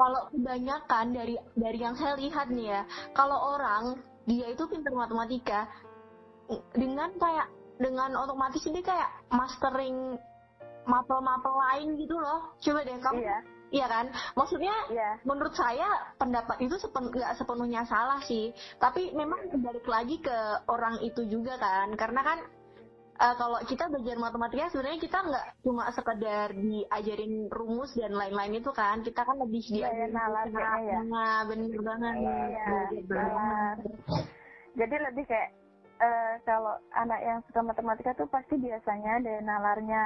kalau 0.00 0.30
kebanyakan 0.32 1.12
dari 1.12 1.36
dari 1.58 1.78
yang 1.82 1.92
saya 1.98 2.16
lihat 2.16 2.48
nih 2.48 2.72
ya, 2.72 2.82
kalau 3.12 3.58
orang 3.58 4.00
dia 4.24 4.48
itu 4.48 4.64
pintar 4.70 4.94
matematika 4.94 5.68
dengan 6.72 7.10
kayak 7.18 7.50
dengan 7.82 8.14
otomatis 8.16 8.62
ini 8.64 8.80
kayak 8.80 9.10
mastering 9.34 10.16
mapel-mapel 10.86 11.54
lain 11.54 11.98
gitu 11.98 12.14
loh 12.18 12.54
coba 12.58 12.80
deh 12.82 12.98
kamu 12.98 13.22
iya, 13.22 13.38
iya 13.72 13.86
kan? 13.88 14.06
Maksudnya 14.36 14.76
iya. 14.92 15.10
menurut 15.24 15.56
saya 15.56 16.14
pendapat 16.20 16.60
itu 16.60 16.76
sepen, 16.76 17.08
gak 17.10 17.34
sepenuhnya 17.40 17.82
salah 17.88 18.20
sih. 18.28 18.52
Tapi 18.76 19.16
memang 19.16 19.48
balik 19.58 19.88
lagi 19.88 20.20
ke 20.20 20.38
orang 20.68 21.00
itu 21.00 21.24
juga 21.26 21.56
kan. 21.56 21.96
Karena 21.96 22.20
kan 22.20 22.38
uh, 23.18 23.34
kalau 23.40 23.58
kita 23.64 23.88
belajar 23.88 24.16
matematika 24.20 24.70
sebenarnya 24.70 25.00
kita 25.00 25.18
nggak 25.24 25.46
cuma 25.64 25.88
sekedar 25.96 26.52
diajarin 26.52 27.48
rumus 27.48 27.90
dan 27.96 28.12
lain-lain 28.12 28.60
itu 28.60 28.70
kan. 28.70 29.00
Kita 29.00 29.24
kan 29.24 29.40
lebih 29.40 29.64
diajarin 29.64 30.12
nalarnya 30.12 30.70
ya. 30.84 31.00
nah 31.08 31.40
bener 31.48 31.80
banget. 31.80 32.14
Ya, 32.20 32.92
jadi 34.72 34.94
lebih 35.10 35.24
kayak 35.28 35.50
uh, 36.00 36.34
kalau 36.44 36.74
anak 36.96 37.20
yang 37.24 37.38
suka 37.48 37.60
matematika 37.64 38.10
tuh 38.16 38.28
pasti 38.28 38.56
biasanya 38.58 39.20
ada 39.20 39.34
nalarnya 39.44 40.04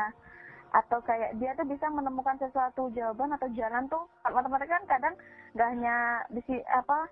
atau 0.77 1.01
kayak 1.01 1.33
dia 1.41 1.57
tuh 1.57 1.65
bisa 1.65 1.89
menemukan 1.89 2.37
sesuatu 2.37 2.93
jawaban 2.93 3.33
atau 3.33 3.49
jalan 3.57 3.89
tuh 3.89 4.05
matematika 4.29 4.77
kan 4.77 4.85
kadang 4.85 5.15
nggak 5.57 5.69
hanya 5.73 5.97
bisa 6.29 6.61
apa 6.69 7.09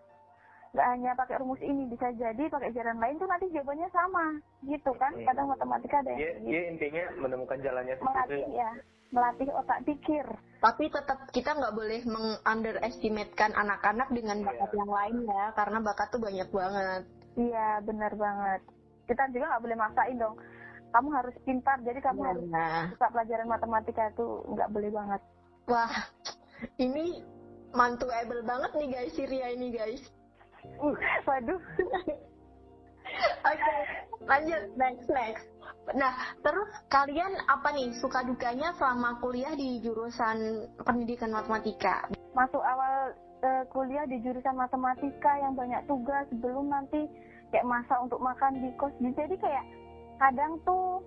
nggak 0.74 0.88
hanya 0.90 1.10
pakai 1.14 1.38
rumus 1.38 1.62
ini 1.62 1.86
bisa 1.86 2.10
jadi 2.18 2.50
pakai 2.50 2.74
jalan 2.74 2.98
lain 2.98 3.16
tuh 3.16 3.30
nanti 3.30 3.46
jawabannya 3.54 3.88
sama 3.94 4.26
gitu 4.66 4.90
kan? 4.98 5.14
Kadang 5.22 5.46
matematika 5.46 6.02
ada 6.02 6.10
yang 6.12 6.18
gitu. 6.18 6.50
dia 6.50 6.62
intinya 6.66 7.04
menemukan 7.22 7.58
jalannya 7.62 7.94
melatih 8.02 8.42
ya. 8.50 8.70
Melatih 9.14 9.48
otak 9.54 9.78
pikir. 9.86 10.26
Tapi 10.58 10.90
tetap 10.90 11.30
kita 11.30 11.54
nggak 11.54 11.76
boleh 11.78 12.02
mengunderestimatekan 12.02 13.54
anak-anak 13.54 14.10
dengan 14.10 14.42
iya. 14.42 14.46
bakat 14.50 14.70
yeah. 14.74 14.78
yang 14.82 14.90
lain 14.90 15.16
ya 15.30 15.44
karena 15.54 15.78
bakat 15.78 16.08
tuh 16.10 16.20
banyak 16.20 16.48
banget. 16.50 17.02
Iya 17.38 17.68
benar 17.86 18.12
banget. 18.18 18.60
Kita 19.06 19.22
juga 19.30 19.44
nggak 19.54 19.62
boleh 19.62 19.78
maksain 19.78 20.18
dong 20.18 20.36
kamu 20.94 21.08
harus 21.10 21.34
pintar 21.42 21.76
jadi 21.82 21.98
kamu 21.98 22.20
nah. 22.22 22.28
harus 22.30 22.46
suka 22.94 23.06
pelajaran 23.10 23.48
matematika 23.50 24.02
itu 24.14 24.26
nggak 24.54 24.70
boleh 24.70 24.90
banget 24.94 25.20
wah 25.66 25.94
ini 26.78 27.20
mantu 27.74 28.06
able 28.14 28.46
banget 28.46 28.70
nih 28.78 28.88
guys 28.94 29.12
Syria 29.18 29.50
ini 29.50 29.74
guys 29.74 30.02
Uh, 30.80 30.96
waduh. 31.28 31.60
Oke, 33.44 33.52
okay, 33.52 33.80
lanjut 34.26 34.62
next 34.80 35.06
next. 35.12 35.46
Nah, 35.92 36.16
terus 36.40 36.70
kalian 36.88 37.36
apa 37.46 37.76
nih 37.76 37.92
suka 38.00 38.24
dukanya 38.24 38.72
selama 38.80 39.20
kuliah 39.20 39.52
di 39.52 39.78
jurusan 39.84 40.66
pendidikan 40.82 41.30
matematika? 41.30 42.08
Masuk 42.32 42.64
awal 42.64 43.12
uh, 43.44 43.64
kuliah 43.70 44.08
di 44.08 44.18
jurusan 44.24 44.56
matematika 44.56 45.36
yang 45.36 45.52
banyak 45.52 45.84
tugas 45.84 46.24
sebelum 46.32 46.72
nanti 46.72 47.04
kayak 47.52 47.68
masa 47.68 48.00
untuk 48.00 48.18
makan 48.18 48.64
di 48.64 48.72
kos. 48.80 48.96
Jadi 48.98 49.36
kayak 49.36 49.64
kadang 50.20 50.58
tuh 50.62 51.02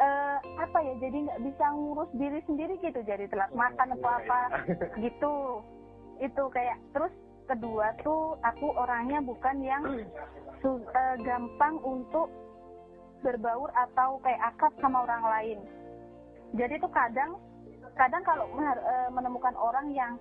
uh, 0.00 0.38
apa 0.60 0.78
ya 0.82 0.94
jadi 1.02 1.16
nggak 1.26 1.42
bisa 1.44 1.64
ngurus 1.72 2.10
diri 2.16 2.40
sendiri 2.44 2.74
gitu 2.80 3.00
jadi 3.02 3.26
telat 3.28 3.52
makan 3.52 3.96
atau 3.98 4.10
apa 4.10 4.40
gitu. 5.04 5.34
Itu 6.16 6.42
kayak 6.52 6.80
terus 6.96 7.12
kedua 7.46 7.94
tuh 8.02 8.34
aku 8.42 8.72
orangnya 8.74 9.22
bukan 9.22 9.56
yang 9.62 9.84
uh, 10.64 11.16
gampang 11.22 11.78
untuk 11.84 12.32
berbaur 13.24 13.70
atau 13.74 14.20
kayak 14.22 14.54
akrab 14.54 14.72
sama 14.80 15.04
orang 15.04 15.24
lain. 15.24 15.58
Jadi 16.54 16.78
tuh 16.78 16.90
kadang 16.92 17.36
kadang 17.96 18.22
kalau 18.22 18.44
uh, 18.54 19.08
menemukan 19.12 19.56
orang 19.56 19.88
yang 19.92 20.14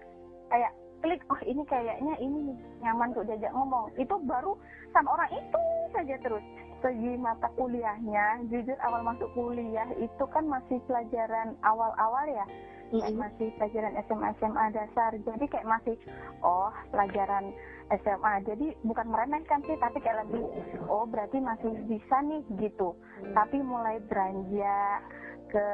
kayak 0.49 0.71
klik 1.03 1.21
oh 1.29 1.39
ini 1.43 1.61
kayaknya 1.67 2.15
ini 2.17 2.55
nyaman 2.81 3.11
untuk 3.13 3.27
diajak 3.27 3.51
ngomong 3.51 3.91
itu 3.99 4.15
baru 4.25 4.55
sama 4.95 5.13
orang 5.13 5.29
itu 5.37 5.61
saja 5.91 6.15
terus 6.23 6.45
segi 6.85 7.17
mata 7.17 7.49
kuliahnya 7.57 8.45
jujur 8.53 8.77
awal 8.85 9.01
masuk 9.01 9.25
kuliah 9.33 9.89
itu 9.97 10.25
kan 10.29 10.45
masih 10.45 10.77
pelajaran 10.85 11.57
awal-awal 11.65 12.29
ya 12.29 12.45
mm-hmm. 12.93 13.17
masih 13.17 13.49
pelajaran 13.57 13.97
SMA 14.05 14.29
SMA 14.37 14.65
dasar 14.69 15.17
jadi 15.17 15.45
kayak 15.49 15.65
masih 15.65 15.97
oh 16.45 16.69
pelajaran 16.93 17.49
SMA 17.89 18.33
jadi 18.45 18.67
bukan 18.85 19.09
meremehkan 19.09 19.65
sih 19.65 19.73
tapi 19.81 19.97
kayak 20.05 20.29
lebih 20.29 20.45
oh 20.85 21.09
berarti 21.09 21.41
masih 21.41 21.73
bisa 21.89 22.21
nih 22.21 22.45
gitu 22.61 22.93
mm. 22.93 23.33
tapi 23.33 23.57
mulai 23.65 23.97
beranjak 24.05 25.01
ke 25.49 25.65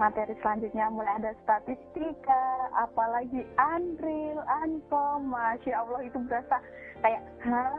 materi 0.00 0.32
selanjutnya 0.40 0.88
mulai 0.88 1.12
ada 1.20 1.36
statistika 1.44 2.72
apalagi 2.74 3.46
Unreal, 3.60 4.40
Ankom, 4.64 5.30
Masya 5.30 5.76
Allah 5.76 6.00
itu 6.02 6.18
berasa 6.24 6.56
kayak 7.04 7.22
hah 7.46 7.78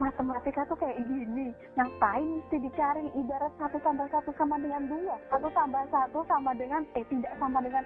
matematika 0.00 0.64
tuh 0.68 0.78
kayak 0.80 1.00
gini 1.04 1.52
ngapain 1.76 2.24
mesti 2.40 2.56
dicari 2.60 3.06
ibarat 3.12 3.52
satu 3.60 3.76
tambah 3.84 4.08
satu 4.08 4.30
sama 4.36 4.56
dengan 4.60 4.88
dua? 4.88 5.16
Satu 5.28 5.48
tambah 5.52 5.84
satu 5.92 6.20
sama 6.24 6.52
dengan 6.56 6.82
eh 6.96 7.04
tidak 7.08 7.32
sama 7.36 7.60
dengan 7.60 7.84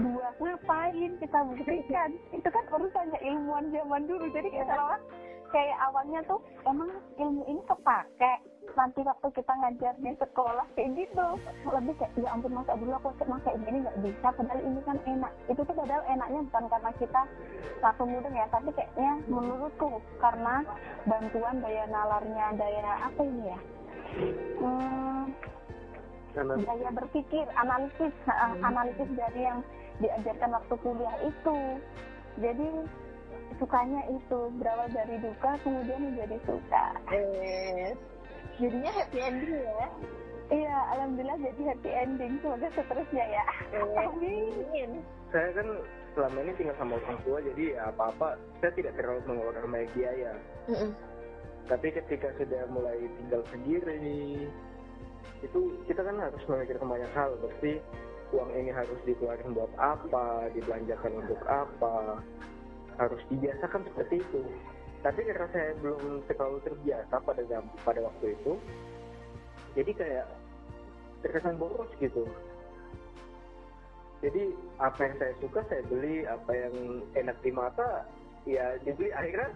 dua. 0.00 0.26
Ngapain 0.40 1.10
kita 1.20 1.38
buktikan? 1.44 2.10
Itu 2.32 2.48
kan 2.48 2.64
urusannya 2.72 3.18
ilmuwan 3.20 3.68
zaman 3.72 4.02
dulu. 4.08 4.24
Jadi 4.32 4.48
kayak 4.52 4.68
salah 4.68 5.00
kayak 5.54 5.78
awalnya 5.90 6.20
tuh 6.26 6.40
emang 6.66 6.90
ilmu 7.16 7.42
ini 7.46 7.62
kepake 7.64 8.34
nanti 8.74 9.00
waktu 9.06 9.28
kita 9.30 9.52
ngajar 9.52 9.94
di 10.02 10.12
sekolah 10.18 10.66
kayak 10.74 10.90
gitu. 10.98 11.26
Lebih 11.70 11.94
kayak 12.00 12.12
ya 12.18 12.28
ampun 12.34 12.52
masa 12.56 12.74
dulu 12.74 12.92
aku 12.98 13.08
masa 13.28 13.50
ini 13.54 13.84
nggak 13.84 13.98
bisa 14.02 14.28
padahal 14.34 14.60
ini 14.64 14.80
kan 14.82 14.98
enak. 15.06 15.32
Itu 15.46 15.60
tuh 15.62 15.76
padahal 15.76 16.02
enaknya 16.10 16.40
bukan 16.50 16.64
karena 16.72 16.90
kita 16.98 17.22
langsung 17.84 18.08
mudah 18.10 18.32
ya 18.32 18.46
tapi 18.50 18.70
kayaknya 18.74 19.12
menurutku 19.30 19.88
karena 20.18 20.54
bantuan 21.06 21.56
daya 21.62 21.84
nalarnya 21.86 22.46
daya 22.58 22.92
apa 23.06 23.20
ini 23.22 23.44
ya? 23.46 23.58
Hmm, 24.58 25.24
daya 26.64 26.88
berpikir 26.90 27.44
analisis 27.54 28.14
hmm. 28.26 28.64
analisis 28.64 29.08
dari 29.14 29.40
yang 29.46 29.60
diajarkan 30.02 30.50
waktu 30.56 30.74
kuliah 30.82 31.16
itu. 31.24 31.58
Jadi 32.36 32.68
sukanya 33.56 34.04
itu 34.12 34.40
berawal 34.60 34.88
dari 34.92 35.16
duka 35.20 35.56
kemudian 35.64 36.12
menjadi 36.12 36.36
suka. 36.44 36.86
Eh 37.08 37.96
jadinya 38.60 38.92
happy 38.92 39.18
ending 39.20 39.54
ya? 39.60 39.88
Iya 40.46 40.76
alhamdulillah 40.94 41.38
jadi 41.42 41.62
happy 41.74 41.90
ending. 41.90 42.32
Semoga 42.40 42.68
seterusnya 42.74 43.24
ya. 43.26 43.44
Amin. 44.06 44.90
Saya 45.34 45.48
kan 45.58 45.68
selama 46.14 46.38
ini 46.46 46.52
tinggal 46.56 46.76
sama 46.80 46.96
orang 46.96 47.18
tua 47.26 47.38
jadi 47.44 47.62
ya 47.76 47.80
apa-apa 47.92 48.40
saya 48.62 48.72
tidak 48.72 48.96
terlalu 48.96 49.20
mengeluarkan 49.28 49.68
banyak 49.68 49.90
biaya. 49.92 50.32
Mm-mm. 50.66 50.90
tapi 51.66 51.90
ketika 51.90 52.30
sudah 52.38 52.62
mulai 52.70 52.94
tinggal 53.18 53.42
sendiri 53.50 54.46
itu 55.42 55.58
kita 55.90 55.98
kan 55.98 56.16
harus 56.22 56.42
memikirkan 56.46 56.86
banyak 56.86 57.10
hal. 57.10 57.34
Seperti 57.42 57.82
uang 58.34 58.50
ini 58.54 58.70
harus 58.70 58.98
dikeluarkan 59.06 59.54
buat 59.54 59.70
apa 59.78 60.50
dibelanjakan 60.54 61.12
untuk 61.26 61.40
apa 61.46 62.22
harus 62.96 63.20
dibiasakan 63.28 63.84
seperti 63.92 64.24
itu 64.24 64.42
tapi 65.06 65.22
karena 65.22 65.46
saya 65.54 65.70
belum 65.78 66.26
terlalu 66.26 66.58
terbiasa 66.66 67.14
pada 67.22 67.42
pada 67.86 68.00
waktu 68.02 68.34
itu 68.34 68.58
jadi 69.78 69.92
kayak 69.94 70.26
terkesan 71.22 71.54
boros 71.60 71.86
gitu. 72.02 72.26
Jadi 74.24 74.50
apa 74.80 74.98
yang 75.04 75.14
saya 75.20 75.34
suka 75.38 75.60
saya 75.68 75.82
beli 75.86 76.24
apa 76.24 76.50
yang 76.50 76.74
enak 77.14 77.36
di 77.44 77.52
mata 77.52 78.08
ya 78.48 78.80
dibeli. 78.82 79.12
Akhirnya 79.12 79.52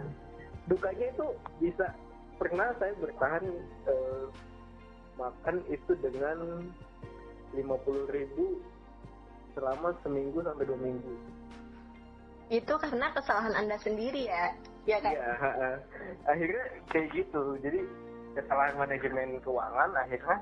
dukanya 0.69 1.07
itu 1.11 1.26
bisa 1.59 1.88
pernah 2.37 2.71
saya 2.76 2.92
bertahan 3.00 3.45
eh, 3.88 4.25
makan 5.16 5.57
itu 5.73 5.92
dengan 5.99 6.69
50.000 7.57 8.14
ribu 8.14 8.61
selama 9.57 9.97
seminggu 10.07 10.38
sampai 10.45 10.69
dua 10.69 10.78
minggu. 10.78 11.14
Itu 12.52 12.76
karena 12.78 13.11
kesalahan 13.16 13.57
anda 13.57 13.80
sendiri 13.80 14.28
ya 14.28 14.54
ya 14.89 14.99
kan 15.01 15.13
Iya, 15.13 15.33
akhirnya 16.25 16.63
kayak 16.89 17.09
gitu. 17.13 17.43
Jadi 17.61 17.81
kesalahan 18.39 18.77
manajemen 18.79 19.41
keuangan 19.43 19.91
akhirnya 19.99 20.39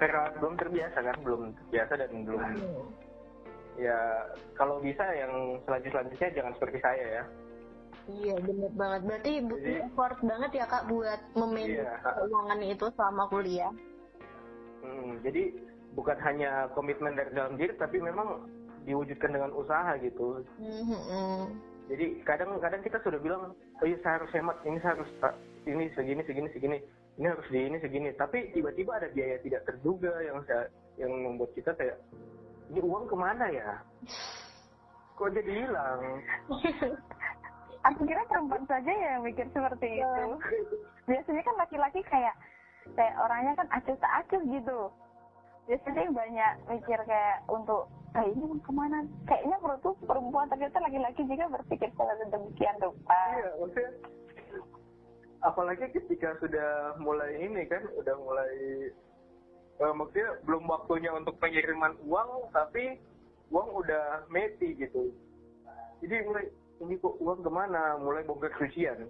karena 0.00 0.22
belum 0.40 0.54
terbiasa 0.58 0.98
kan, 0.98 1.16
belum 1.22 1.42
terbiasa 1.54 1.92
dan 1.94 2.10
belum 2.26 2.42
ya 3.80 3.96
kalau 4.58 4.76
bisa 4.84 5.00
yang 5.16 5.56
selanjutnya 5.64 6.28
jangan 6.36 6.52
seperti 6.58 6.78
saya 6.82 7.04
ya. 7.22 7.24
Iya 8.10 8.34
bener 8.42 8.70
banget. 8.74 9.00
Berarti 9.06 9.32
butuh 9.46 9.74
effort 9.86 10.18
banget 10.26 10.50
ya 10.58 10.64
kak 10.66 10.90
buat 10.90 11.20
memanage 11.38 11.78
Iya. 11.80 11.94
keuangan 12.02 12.60
itu 12.60 12.86
selama 12.98 13.24
kuliah. 13.30 13.72
Hmm, 14.82 15.22
jadi 15.22 15.54
bukan 15.94 16.18
hanya 16.18 16.66
komitmen 16.74 17.14
dari 17.14 17.30
dalam 17.30 17.54
diri 17.54 17.70
tapi 17.78 18.02
memang 18.02 18.42
diwujudkan 18.82 19.30
dengan 19.30 19.54
usaha 19.54 19.94
gitu. 20.02 20.42
Mhm. 20.58 21.54
Jadi 21.90 22.22
kadang-kadang 22.22 22.82
kita 22.86 22.98
sudah 23.02 23.18
bilang, 23.18 23.52
oh 23.54 23.86
iya 23.86 23.98
saya 24.06 24.22
harus 24.22 24.30
hemat, 24.30 24.56
ini 24.62 24.78
saya 24.78 24.94
harus 24.94 25.10
ini 25.66 25.84
segini 25.98 26.22
segini 26.22 26.48
segini, 26.54 26.78
ini 27.18 27.26
harus 27.26 27.46
di 27.50 27.58
ini 27.58 27.78
segini. 27.82 28.08
Tapi 28.14 28.54
tiba-tiba 28.54 29.02
ada 29.02 29.08
biaya 29.10 29.36
tidak 29.42 29.66
terduga 29.66 30.14
yang 30.22 30.38
saya 30.46 30.70
yang 30.96 31.10
membuat 31.10 31.50
kita 31.58 31.74
kayak 31.74 31.98
ini 32.70 32.80
uang 32.80 33.10
ke 33.10 33.16
mana 33.18 33.46
ya? 33.50 33.82
Kok 35.18 35.30
jadi 35.34 35.52
hilang? 35.66 36.00
aku 37.82 38.00
kira 38.06 38.22
perempuan 38.30 38.64
saja 38.70 38.90
ya 38.90 39.08
yang 39.18 39.22
mikir 39.26 39.46
seperti 39.50 39.98
itu 39.98 40.24
biasanya 41.06 41.42
kan 41.42 41.54
laki-laki 41.58 42.00
kayak 42.06 42.34
kayak 42.94 43.14
orangnya 43.18 43.52
kan 43.58 43.68
acuh 43.74 43.96
tak 43.98 44.12
acuh 44.22 44.42
gitu 44.46 44.80
biasanya 45.72 46.12
banyak 46.12 46.52
mikir 46.68 47.00
kayak 47.08 47.40
untuk 47.48 47.88
ah 48.12 48.28
ini 48.28 48.44
mau 48.44 48.60
ke 48.60 48.72
mana 48.76 49.08
kayaknya 49.24 49.56
menurutku 49.56 49.96
perempuan 50.04 50.44
ternyata 50.52 50.84
laki-laki 50.84 51.24
juga 51.24 51.48
berpikir 51.48 51.88
seperti 51.96 52.28
demikian 52.28 52.76
lupa 52.76 53.20
Iya, 53.32 53.50
maksudnya 53.56 53.90
apalagi 55.42 55.90
ketika 55.96 56.38
sudah 56.44 57.00
mulai 57.02 57.40
ini 57.40 57.66
kan, 57.66 57.82
udah 57.98 58.14
mulai 58.20 58.52
eh, 59.80 59.94
maksudnya 59.96 60.38
belum 60.46 60.68
waktunya 60.70 61.10
untuk 61.16 61.40
pengiriman 61.42 61.98
uang, 62.06 62.52
tapi 62.54 63.00
uang 63.50 63.68
udah 63.82 64.28
meti 64.30 64.78
gitu. 64.78 65.10
Jadi 66.02 66.16
mulai 66.26 66.44
ini 66.82 66.98
kok 66.98 67.16
uang 67.16 67.40
ke 67.40 67.50
mana? 67.50 67.96
Mulai 67.96 68.26
bongkar 68.26 68.52
cucian. 68.58 69.08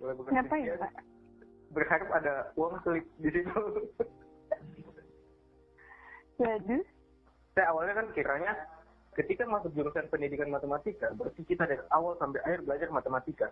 Mulai 0.00 0.14
bongkar 0.18 0.32
ngapain 0.40 0.62
cucian. 0.66 0.82
pak 0.82 0.92
Berharap 1.74 2.08
ada 2.16 2.34
uang 2.54 2.78
selip 2.86 3.06
di 3.18 3.28
situ. 3.28 3.60
jadi 6.38 6.78
Saya 7.54 7.70
awalnya 7.70 7.94
kan 8.02 8.06
kiranya 8.10 8.52
ketika 9.14 9.46
masuk 9.46 9.70
jurusan 9.78 10.10
pendidikan 10.10 10.50
matematika, 10.50 11.14
berarti 11.14 11.46
kita 11.46 11.70
dari 11.70 11.82
awal 11.94 12.18
sampai 12.18 12.42
akhir 12.42 12.66
belajar 12.66 12.88
matematika. 12.90 13.48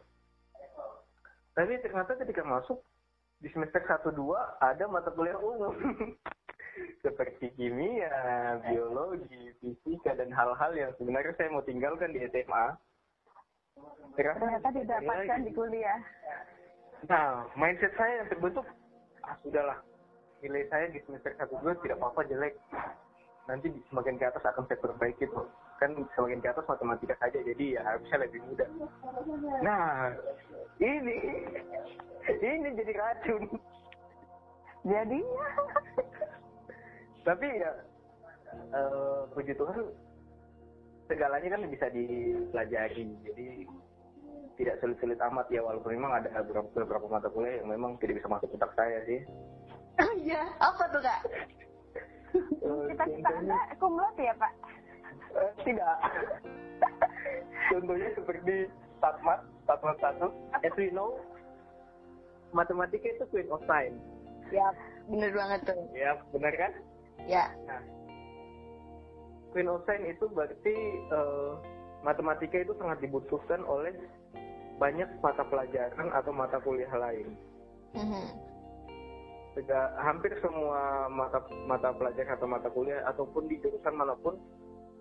Tapi 1.54 1.78
ternyata 1.78 2.18
ketika 2.18 2.42
masuk 2.42 2.82
di 3.38 3.46
semester 3.54 3.78
1 3.78 4.10
2 4.10 4.18
ada 4.58 4.84
mata 4.90 5.14
kuliah 5.14 5.38
umum 5.38 5.74
seperti 7.04 7.54
kimia, 7.54 8.58
biologi, 8.66 9.54
fisika 9.62 10.18
dan 10.18 10.34
hal-hal 10.34 10.72
yang 10.74 10.90
sebenarnya 10.98 11.34
saya 11.38 11.54
mau 11.54 11.62
tinggalkan 11.62 12.10
di 12.10 12.22
SMA. 12.26 12.66
ternyata 14.12 14.68
didapatkan 14.68 15.40
di 15.46 15.52
kuliah 15.56 16.00
Nah, 17.10 17.50
mindset 17.58 17.90
saya 17.98 18.22
yang 18.22 18.28
terbentuk, 18.30 18.62
ah 19.26 19.34
sudahlah, 19.42 19.78
nilai 20.42 20.66
saya 20.66 20.90
di 20.90 20.98
semester 21.06 21.32
1 21.38 21.62
2 21.62 21.82
tidak 21.86 21.96
apa-apa 22.02 22.26
jelek. 22.26 22.58
Nanti 23.46 23.70
di- 23.70 23.84
semakin 23.90 24.18
ke 24.18 24.26
atas 24.26 24.42
akan 24.42 24.66
saya 24.66 24.78
perbaiki 24.82 25.24
tuh. 25.30 25.46
Kan 25.78 25.94
semakin 26.14 26.42
ke 26.42 26.48
atas 26.50 26.66
matematika 26.66 27.14
saja, 27.18 27.38
jadi 27.42 27.78
ya 27.78 27.80
harusnya 27.86 28.26
lebih 28.26 28.42
mudah. 28.46 28.68
Nah, 29.62 30.14
ini, 30.82 31.16
ini 32.26 32.68
jadi 32.74 32.92
racun. 32.94 33.42
jadinya 34.82 35.46
Tapi 37.22 37.46
ya, 37.46 37.70
eh, 38.74 39.20
puji 39.30 39.54
Tuhan, 39.54 39.78
segalanya 41.06 41.48
kan 41.54 41.70
bisa 41.70 41.86
dipelajari. 41.90 43.06
Jadi 43.26 43.46
tidak 44.58 44.78
sulit-sulit 44.82 45.18
amat 45.18 45.46
ya, 45.50 45.62
walaupun 45.62 45.94
memang 45.94 46.18
ada 46.18 46.30
beberapa, 46.42 46.66
beberapa 46.74 47.06
mata 47.06 47.30
kuliah 47.30 47.62
yang 47.62 47.70
memang 47.70 47.94
tidak 48.02 48.22
bisa 48.22 48.30
masuk 48.30 48.54
otak 48.54 48.74
saya 48.74 49.02
sih. 49.06 49.22
Oh 50.00 50.12
iya, 50.16 50.42
apa 50.56 50.84
tuh 50.88 51.00
kak? 51.00 51.20
Contohnya- 52.62 53.28
anda 53.36 53.58
kumlot 53.76 54.16
ya 54.16 54.32
pak 54.36 54.52
Eh, 55.32 55.52
tidak. 55.64 55.96
Contohnya 57.72 58.08
seperti 58.12 58.68
Tatmat, 59.00 59.40
Tatmat 59.64 59.96
satu. 59.98 60.28
As 60.60 60.72
we 60.76 60.92
know, 60.92 61.16
matematika 62.52 63.08
itu 63.08 63.24
queen 63.32 63.48
of 63.48 63.64
science. 63.64 63.96
Ya, 64.52 64.68
bener 65.08 65.32
banget 65.32 65.72
tuh. 65.72 65.80
Ya, 65.96 66.20
benar 66.36 66.52
kan? 66.54 66.72
Ya. 67.24 67.48
Nah, 67.64 67.80
queen 69.50 69.72
of 69.72 69.80
science 69.88 70.04
itu 70.04 70.28
berarti 70.28 70.76
eh, 71.00 71.52
matematika 72.04 72.60
itu 72.60 72.76
sangat 72.76 73.00
dibutuhkan 73.00 73.64
oleh 73.64 73.96
banyak 74.76 75.08
mata 75.24 75.48
pelajaran 75.48 76.12
atau 76.12 76.32
mata 76.36 76.60
kuliah 76.60 76.92
lain. 76.92 77.32
Mhm. 77.96 78.51
Sega, 79.52 79.92
hampir 80.00 80.32
semua 80.40 81.12
mata 81.12 81.36
mata 81.68 81.92
pelajaran 81.92 82.40
atau 82.40 82.48
mata 82.48 82.68
kuliah 82.72 83.04
ataupun 83.04 83.52
di 83.52 83.60
jurusan 83.60 83.92
mana 83.92 84.16
pun 84.16 84.40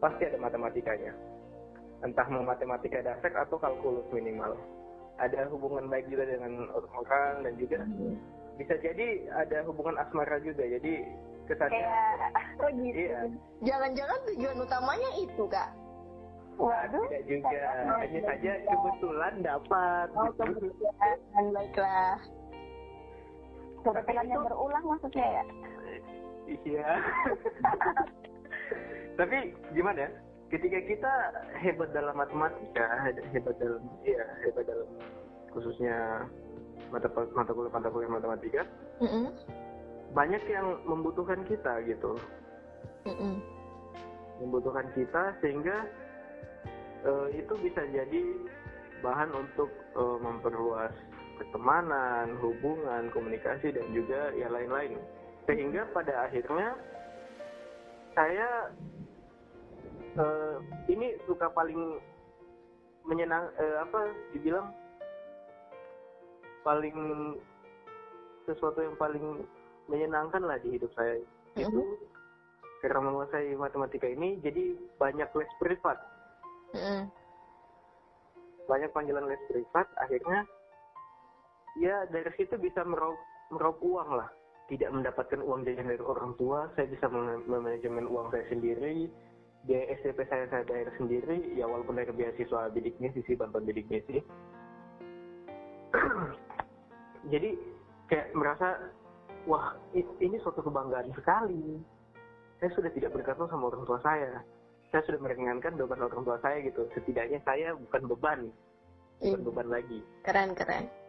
pasti 0.03 0.27
ada 0.27 0.35
matematikanya. 0.35 1.15
Entah 2.03 2.27
mau 2.27 2.43
matematika 2.43 2.99
dasar 2.99 3.31
atau 3.37 3.55
kalkulus 3.55 4.03
minimal. 4.11 4.57
Ada 5.21 5.47
hubungan 5.53 5.87
baik 5.87 6.09
juga 6.11 6.27
dengan 6.27 6.67
orang 6.73 7.47
dan 7.47 7.53
juga 7.55 7.79
bisa 8.59 8.75
jadi 8.83 9.29
ada 9.31 9.63
hubungan 9.69 9.95
asmara 9.95 10.41
juga. 10.43 10.67
Jadi 10.67 11.05
kesannya 11.47 11.79
kayak 11.79 12.31
Oh 12.61 12.69
gitu. 12.75 12.97
iya, 13.07 13.21
Jangan-jangan 13.63 14.19
tujuan 14.33 14.57
utamanya 14.59 15.09
itu 15.17 15.43
kak? 15.47 15.69
waduh 16.59 17.07
tidak 17.09 17.25
juga. 17.25 17.63
Hanya 18.03 18.21
saja 18.27 18.51
kebetulan 18.67 19.33
dapat. 19.41 20.07
Oh 20.13 20.29
kebetulan, 20.35 21.17
baiklah. 21.55 22.19
Kebetulan 23.81 24.27
yang 24.29 24.41
berulang 24.45 24.85
maksudnya 24.85 25.27
ya 25.41 25.43
Iya. 26.51 26.89
Tapi 29.15 29.37
gimana 29.71 30.07
ya? 30.07 30.09
Ketika 30.51 30.79
kita 30.83 31.13
hebat 31.63 31.95
dalam 31.95 32.11
matematika, 32.11 33.07
hebat 33.31 33.55
dalam 33.55 33.79
ya 34.03 34.25
hebat 34.43 34.67
dalam 34.67 34.89
khususnya 35.55 36.27
mata 36.91 37.07
mata 37.31 37.51
kuliah 37.55 37.71
mata 37.71 37.87
kuliah 37.87 38.11
matematika, 38.11 38.61
Mhm. 38.99 39.31
banyak 40.11 40.43
yang 40.51 40.75
membutuhkan 40.83 41.39
kita 41.47 41.87
gitu, 41.87 42.19
Mhm. 43.07 43.39
membutuhkan 44.43 44.91
kita 44.91 45.39
sehingga 45.39 45.87
eh, 47.01 47.27
itu 47.33 47.53
bisa 47.63 47.81
jadi 47.87 48.21
bahan 48.99 49.31
untuk 49.31 49.71
eh, 49.71 50.17
memperluas 50.19 50.91
pertemanan, 51.41 52.37
hubungan, 52.37 53.09
komunikasi 53.09 53.73
dan 53.73 53.89
juga 53.89 54.29
yang 54.37 54.53
lain-lain. 54.53 55.01
Sehingga 55.49 55.89
pada 55.89 56.29
akhirnya 56.29 56.77
saya 58.13 58.69
eh, 60.21 60.55
ini 60.85 61.17
suka 61.25 61.49
paling 61.49 61.97
menyenang 63.09 63.49
eh, 63.57 63.77
apa 63.81 64.13
dibilang 64.37 64.69
paling 66.61 66.97
sesuatu 68.45 68.85
yang 68.85 68.93
paling 69.01 69.41
menyenangkan 69.89 70.45
lah 70.45 70.61
di 70.61 70.77
hidup 70.77 70.91
saya 70.93 71.17
itu 71.17 71.25
Mm-hmm. 71.51 72.79
karena 72.79 72.99
menguasai 73.03 73.51
matematika 73.59 74.07
ini 74.07 74.39
jadi 74.39 74.71
banyak 74.95 75.27
les 75.35 75.51
privat 75.59 75.99
Mm-mm. 76.71 77.11
banyak 78.71 78.87
panggilan 78.95 79.27
les 79.27 79.41
privat 79.51 79.83
akhirnya 79.99 80.47
ya 81.79 82.03
dari 82.11 82.31
situ 82.35 82.57
bisa 82.59 82.83
meraup 82.83 83.19
meraup 83.53 83.77
uang 83.79 84.19
lah. 84.19 84.29
Tidak 84.71 84.87
mendapatkan 84.87 85.43
uang 85.43 85.67
jajan 85.67 85.91
dari 85.91 85.99
orang 85.99 86.31
tua 86.39 86.71
saya 86.79 86.87
bisa 86.87 87.11
mem- 87.11 87.43
memanajemen 87.47 88.07
uang 88.07 88.31
saya 88.31 88.47
sendiri 88.47 89.11
biaya 89.61 89.93
SPP 89.99 90.25
saya 90.31 90.47
saya 90.49 90.63
bayar 90.65 90.89
sendiri. 90.95 91.53
Ya 91.55 91.67
walaupun 91.67 91.99
dari 91.99 92.11
beasiswa 92.15 92.71
bidik 92.71 92.97
misi 92.97 93.21
sih 93.27 93.35
bantuan 93.35 93.67
bidik 93.67 93.87
misi 93.91 94.23
jadi 97.35 97.51
kayak 98.07 98.31
merasa 98.31 98.79
wah 99.43 99.75
ini 99.93 100.39
suatu 100.39 100.63
kebanggaan 100.63 101.11
sekali. 101.13 101.79
Saya 102.63 102.71
sudah 102.77 102.91
tidak 102.93 103.11
bergantung 103.11 103.49
sama 103.49 103.73
orang 103.73 103.83
tua 103.89 103.99
saya. 104.05 104.39
Saya 104.93 105.01
sudah 105.07 105.19
meringankan 105.19 105.75
beban 105.75 105.99
orang 105.99 106.23
tua 106.23 106.37
saya 106.39 106.63
gitu. 106.63 106.87
Setidaknya 106.95 107.43
saya 107.43 107.75
bukan 107.75 108.03
beban 108.07 108.39
bukan 109.19 109.39
Ih, 109.39 109.45
beban 109.45 109.67
lagi. 109.69 109.99
Keren 110.23 110.55
keren 110.55 111.00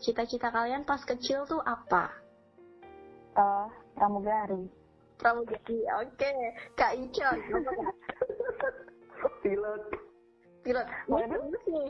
cita-cita 0.00 0.48
kalian 0.48 0.82
pas 0.82 1.00
kecil 1.00 1.44
tuh 1.44 1.60
apa 1.62 2.08
Eh, 3.30 3.66
pramugari. 3.94 4.66
pramugari 5.16 5.78
oke 5.94 6.32
kak 6.74 6.98
apa, 6.98 7.70
Kak? 7.70 7.94
pilot 9.40 9.82
pilot 10.60 10.88
Waduh. 11.06 11.42
nih 11.66 11.88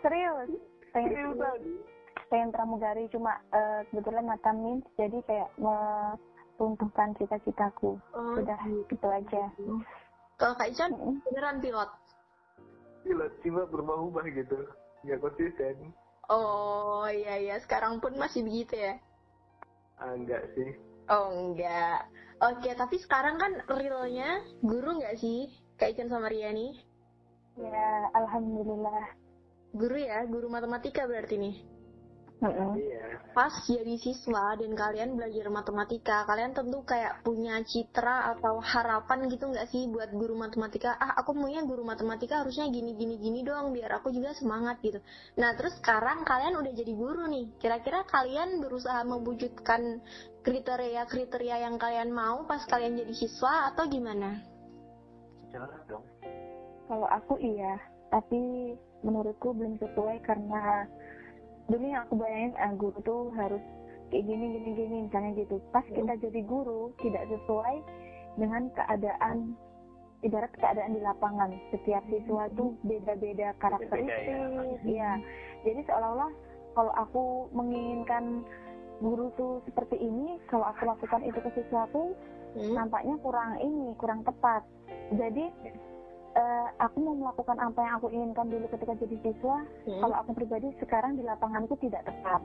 Serius, 0.00 0.48
pengen 0.92 1.12
Seriusan? 1.12 1.60
pengen 2.28 2.48
pramugari 2.50 3.04
cuma 3.08 3.32
eh, 3.50 3.80
kebetulan 3.88 4.24
mata 4.24 4.50
min 4.50 4.80
jadi 4.94 5.18
kayak 5.24 5.50
meruntuhkan 5.56 7.12
cita-citaku. 7.16 7.96
oh, 8.12 8.34
Udah 8.36 8.60
gitu 8.86 9.06
aja. 9.06 9.42
kalau 10.36 10.54
kak 10.54 10.72
Mm-mm. 10.90 11.20
beneran 11.22 11.60
pilot 11.60 11.90
pilot 13.02 13.32
cuma 13.40 13.62
berubah-ubah 13.66 14.24
gitu 14.30 14.56
nggak 15.02 15.20
konsisten 15.20 15.92
oh 16.30 17.04
iya 17.10 17.36
iya 17.36 17.56
sekarang 17.58 17.98
pun 17.98 18.14
masih 18.14 18.46
begitu 18.46 18.78
ya 18.78 18.94
ah, 19.98 20.14
enggak 20.14 20.46
sih 20.54 20.70
Oh 21.10 21.26
enggak. 21.34 22.06
Oke, 22.38 22.70
tapi 22.78 23.02
sekarang 23.02 23.34
kan 23.34 23.52
realnya 23.66 24.46
guru 24.62 25.02
nggak 25.02 25.18
sih? 25.18 25.50
Kak 25.74 25.90
Ichan 25.90 26.06
sama 26.06 26.30
Ria 26.30 26.54
nih? 26.54 26.78
Ya, 27.58 28.06
alhamdulillah. 28.14 29.10
Guru 29.74 29.98
ya, 29.98 30.22
guru 30.30 30.46
matematika 30.46 31.10
berarti 31.10 31.34
nih. 31.34 31.56
Iya 32.40 33.20
Pas 33.30 33.52
jadi 33.62 33.94
siswa 34.00 34.58
dan 34.58 34.74
kalian 34.74 35.14
belajar 35.14 35.46
matematika, 35.54 36.26
kalian 36.26 36.50
tentu 36.50 36.82
kayak 36.82 37.22
punya 37.22 37.62
citra 37.62 38.34
atau 38.34 38.58
harapan 38.58 39.30
gitu 39.30 39.54
nggak 39.54 39.70
sih 39.70 39.86
buat 39.86 40.10
guru 40.10 40.34
matematika? 40.34 40.98
Ah, 40.98 41.14
aku 41.20 41.36
maunya 41.36 41.62
guru 41.62 41.86
matematika 41.86 42.42
harusnya 42.42 42.66
gini 42.72 42.98
gini 42.98 43.22
gini 43.22 43.46
doang 43.46 43.70
biar 43.70 44.02
aku 44.02 44.10
juga 44.10 44.34
semangat 44.34 44.82
gitu. 44.82 44.98
Nah, 45.38 45.54
terus 45.54 45.78
sekarang 45.78 46.26
kalian 46.26 46.58
udah 46.58 46.72
jadi 46.74 46.90
guru 46.90 47.30
nih. 47.30 47.54
Kira-kira 47.62 48.02
kalian 48.08 48.58
berusaha 48.58 49.06
mewujudkan 49.06 50.02
kriteria-kriteria 50.42 51.70
yang 51.70 51.78
kalian 51.78 52.10
mau 52.10 52.48
pas 52.50 52.66
kalian 52.66 52.98
jadi 52.98 53.14
siswa 53.14 53.70
atau 53.70 53.86
gimana? 53.86 54.42
jelas 55.50 55.82
dong 55.90 56.06
Kalau 56.86 57.06
aku 57.10 57.38
iya, 57.42 57.78
tapi 58.10 58.74
menurutku 59.06 59.54
belum 59.54 59.78
sesuai 59.78 60.18
karena 60.26 60.86
dulu 61.70 61.84
yang 61.86 62.02
aku 62.04 62.14
bayangin 62.18 62.52
ah, 62.58 62.72
guru 62.74 62.98
tuh 63.06 63.30
harus 63.38 63.62
kayak 64.10 64.26
gini 64.26 64.58
gini 64.58 64.70
gini 64.74 64.96
misalnya 65.06 65.30
gitu. 65.38 65.62
Pas 65.70 65.86
kita 65.86 66.18
jadi 66.18 66.40
guru 66.42 66.90
tidak 66.98 67.30
sesuai 67.30 67.76
dengan 68.36 68.66
keadaan 68.74 69.54
ibarat 70.26 70.52
keadaan 70.58 70.98
di 70.98 71.00
lapangan. 71.00 71.50
Setiap 71.70 72.02
siswa 72.10 72.50
tuh 72.58 72.74
beda-beda 72.82 73.54
karakteristik, 73.62 74.82
ya. 74.84 75.16
Jadi 75.62 75.80
seolah-olah 75.86 76.30
kalau 76.74 76.92
aku 76.98 77.24
menginginkan 77.54 78.44
guru 79.00 79.32
tuh 79.38 79.64
seperti 79.64 79.96
ini, 79.96 80.36
kalau 80.50 80.68
aku 80.68 80.84
lakukan 80.84 81.24
itu 81.24 81.38
ke 81.40 81.50
siswaku, 81.56 82.12
Hmm? 82.54 82.74
nampaknya 82.74 83.14
kurang 83.22 83.62
ini, 83.62 83.94
kurang 83.94 84.26
tepat. 84.26 84.66
Jadi 85.14 85.54
eh, 86.32 86.68
aku 86.78 86.96
mau 87.00 87.16
melakukan 87.16 87.56
apa 87.56 87.80
yang 87.80 87.94
aku 87.96 88.08
inginkan 88.08 88.46
dulu 88.46 88.66
ketika 88.68 88.94
jadi 88.96 89.16
siswa, 89.20 89.56
Hmm? 89.84 90.00
kalau 90.00 90.16
aku 90.16 90.30
pribadi 90.32 90.70
sekarang 90.76 91.14
di 91.14 91.22
lapanganku 91.22 91.74
tidak 91.78 92.02
tepat 92.02 92.42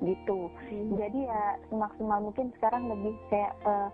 gitu. 0.00 0.50
Hmm. 0.64 0.94
Jadi 0.94 1.18
ya 1.24 1.42
semaksimal 1.66 2.18
mungkin 2.20 2.50
sekarang 2.54 2.86
lebih 2.86 3.14
kayak 3.28 3.54
eh, 3.62 3.88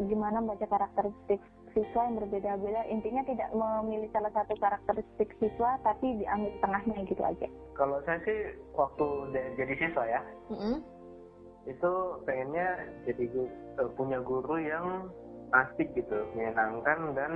gimana 0.00 0.38
membaca 0.38 0.64
karakteristik 0.64 1.40
siswa 1.68 2.00
yang 2.02 2.16
berbeda-beda. 2.16 2.80
Intinya 2.86 3.22
tidak 3.22 3.50
memilih 3.50 4.08
salah 4.08 4.32
satu 4.32 4.56
karakteristik 4.56 5.28
siswa, 5.36 5.76
tapi 5.82 6.16
diambil 6.16 6.52
tengahnya 6.58 7.04
gitu 7.04 7.20
aja. 7.20 7.48
kalau 7.74 8.02
saya 8.02 8.18
sih 8.22 8.38
waktu 8.72 9.06
jadi 9.54 9.74
siswa 9.76 10.02
ya 10.02 10.20
Hmm? 10.48 10.82
itu 11.64 11.92
pengennya 12.24 12.68
jadi 13.04 13.24
gu- 13.28 13.52
eh, 13.76 13.90
punya 13.94 14.18
guru 14.18 14.56
yang 14.56 15.06
asik 15.52 15.92
gitu 15.92 16.26
menyenangkan 16.32 17.14
dan 17.14 17.32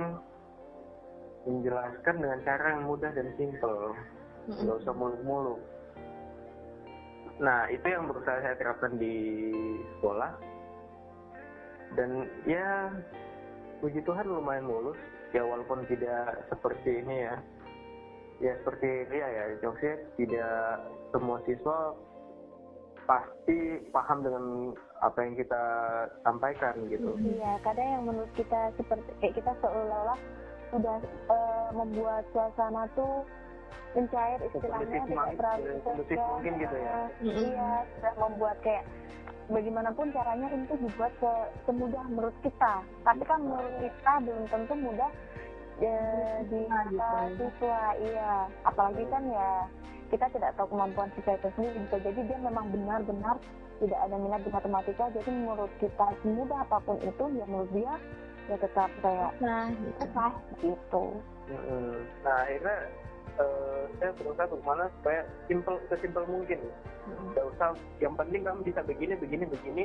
menjelaskan 1.43 2.15
dengan 2.23 2.39
cara 2.47 2.65
yang 2.75 2.83
mudah 2.87 3.11
dan 3.11 3.27
simpel. 3.35 3.95
Hmm. 4.43 4.59
nggak 4.59 4.83
usah 4.83 4.91
muluk-muluk 4.91 5.55
nah 7.41 7.65
itu 7.71 7.85
yang 7.89 8.05
berusaha 8.05 8.37
saya 8.43 8.55
terapkan 8.59 8.93
di 9.01 9.49
sekolah. 9.97 10.31
Dan 11.93 12.29
ya 12.45 12.93
puji 13.81 14.01
Tuhan 14.05 14.29
lumayan 14.29 14.69
mulus. 14.69 14.97
Ya 15.33 15.41
walaupun 15.41 15.81
tidak 15.89 16.45
seperti 16.53 17.01
ini 17.01 17.25
ya. 17.25 17.35
Ya 18.41 18.53
seperti 18.61 19.09
Ria 19.09 19.27
ya. 19.29 19.43
Maksudnya 19.65 19.97
tidak 20.17 20.61
semua 21.09 21.37
siswa 21.49 21.97
pasti 23.03 23.83
paham 23.91 24.23
dengan 24.23 24.45
apa 25.03 25.19
yang 25.19 25.35
kita 25.35 25.63
sampaikan 26.23 26.87
gitu. 26.87 27.11
Iya, 27.19 27.59
kadang 27.59 27.83
yang 27.83 28.03
menurut 28.07 28.31
kita 28.31 28.71
seperti 28.79 29.11
kayak 29.19 29.35
kita 29.43 29.51
seolah-olah 29.59 30.15
sudah 30.73 30.97
eh, 31.29 31.67
membuat 31.77 32.23
suasana 32.33 32.89
tuh 32.97 33.21
mencair 33.93 34.41
istilahnya 34.49 35.05
tidak 35.05 35.37
terlalu 35.37 35.65
mungkin 36.17 36.53
gitu 36.57 36.75
ya. 36.81 36.93
Iya, 37.21 37.71
sudah 37.93 38.13
membuat 38.17 38.57
kayak 38.65 38.83
bagaimanapun 39.53 40.07
caranya 40.09 40.47
itu 40.49 40.73
dibuat 40.81 41.13
se- 41.21 41.49
semudah 41.69 42.03
menurut 42.09 42.33
kita. 42.41 42.73
Tapi 43.05 43.21
kan 43.21 43.39
menurut 43.45 43.73
kita 43.77 44.13
belum 44.25 44.43
tentu 44.49 44.73
mudah 44.81 45.11
eh, 45.77 46.37
di 46.49 46.59
mata 46.65 47.11
siswa. 47.37 47.81
Iya, 48.01 48.31
apalagi 48.65 49.03
kan 49.13 49.23
ya 49.29 49.49
kita 50.09 50.25
tidak 50.33 50.57
tahu 50.57 50.73
kemampuan 50.73 51.13
siswa 51.13 51.37
itu 51.37 51.49
sendiri. 51.53 51.77
Bisa 51.85 51.97
jadi 52.01 52.19
dia 52.25 52.39
memang 52.41 52.65
benar-benar 52.73 53.37
tidak 53.77 53.99
ada 54.01 54.15
minat 54.17 54.41
di 54.41 54.49
matematika. 54.49 55.05
Jadi 55.13 55.29
menurut 55.29 55.69
kita 55.77 56.07
semudah 56.25 56.65
apa 56.65 56.77
pun 56.81 56.97
itu, 56.97 57.25
ya 57.37 57.45
menurut 57.45 57.69
dia 57.77 57.93
ya 58.51 58.55
tetap 58.59 58.89
kayak 58.99 59.31
Nah, 59.39 59.71
gitu. 59.71 60.03
sah 60.11 60.33
gitu. 60.59 61.05
Mm-mm. 61.47 62.03
Nah 62.23 62.35
akhirnya 62.43 62.77
eh, 63.39 63.81
saya 63.99 64.11
berusaha 64.19 64.47
bagaimana 64.47 64.83
supaya 64.99 65.21
simpel 65.47 65.75
sesimpel 65.87 66.23
mungkin. 66.27 66.59
Tidak 67.03 67.45
usah. 67.55 67.75
Yang 67.99 68.13
penting 68.19 68.41
kamu 68.47 68.59
bisa 68.63 68.81
begini, 68.83 69.13
begini, 69.19 69.45
begini. 69.47 69.83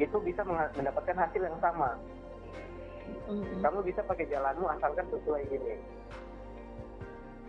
Itu 0.00 0.16
bisa 0.20 0.42
mendapatkan 0.44 1.16
hasil 1.16 1.40
yang 1.44 1.58
sama. 1.60 1.96
Mm-mm. 3.28 3.60
Kamu 3.60 3.84
bisa 3.84 4.00
pakai 4.04 4.28
jalanmu 4.28 4.64
asalkan 4.68 5.06
sesuai 5.12 5.44
gini. 5.48 5.76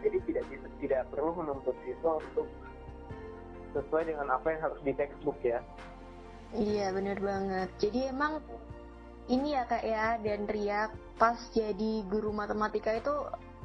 Jadi 0.04 0.17
tidak 0.30 0.45
bisa, 0.54 0.67
tidak 0.84 1.02
perlu 1.10 1.34
menuntut 1.34 1.74
siswa 1.82 2.21
untuk 2.21 2.45
sesuai 3.74 4.08
dengan 4.08 4.30
apa 4.32 4.48
yang 4.54 4.62
harus 4.63 4.80
di 4.86 4.93
textbook 4.93 5.39
ya. 5.41 5.60
Iya 6.56 6.93
bener 6.95 7.17
banget. 7.19 7.69
Jadi 7.82 8.00
emang 8.13 8.39
ini 9.31 9.57
ya 9.57 9.65
kak 9.65 9.83
ya 9.83 10.21
dan 10.21 10.45
Ria 10.45 10.91
pas 11.15 11.39
jadi 11.55 12.03
guru 12.05 12.35
matematika 12.35 12.91
itu 12.93 13.13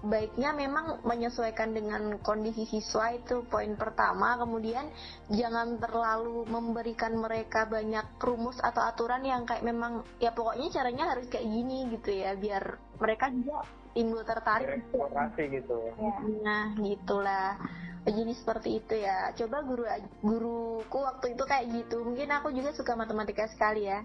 baiknya 0.01 0.57
memang 0.57 1.05
menyesuaikan 1.05 1.77
dengan 1.77 2.16
kondisi 2.25 2.64
siswa 2.64 3.12
itu 3.12 3.44
poin 3.49 3.77
pertama. 3.77 4.40
Kemudian 4.40 4.88
jangan 5.29 5.77
terlalu 5.77 6.49
memberikan 6.49 7.20
mereka 7.20 7.68
banyak 7.68 8.16
rumus 8.16 8.57
atau 8.64 8.81
aturan 8.81 9.20
yang 9.25 9.44
kayak 9.44 9.64
memang 9.64 10.01
ya 10.16 10.33
pokoknya 10.33 10.73
caranya 10.73 11.12
harus 11.12 11.29
kayak 11.29 11.44
gini 11.44 11.92
gitu 11.92 12.11
ya 12.16 12.33
biar 12.33 12.81
mereka 12.96 13.29
juga 13.29 13.64
timbul 13.92 14.25
tertarik. 14.25 14.81
Eksplorasi 14.81 15.42
gitu. 15.61 15.77
Ya. 16.01 16.16
Nah 16.40 16.64
gitulah. 16.81 17.61
Jadi 18.09 18.33
seperti 18.33 18.81
itu 18.81 18.94
ya. 18.96 19.37
Coba 19.37 19.61
guru 19.61 19.85
guruku 20.25 20.99
waktu 21.05 21.37
itu 21.37 21.44
kayak 21.44 21.68
gitu. 21.77 22.01
Mungkin 22.01 22.33
aku 22.33 22.49
juga 22.57 22.73
suka 22.73 22.96
matematika 22.96 23.44
sekali 23.53 23.85
ya. 23.85 24.01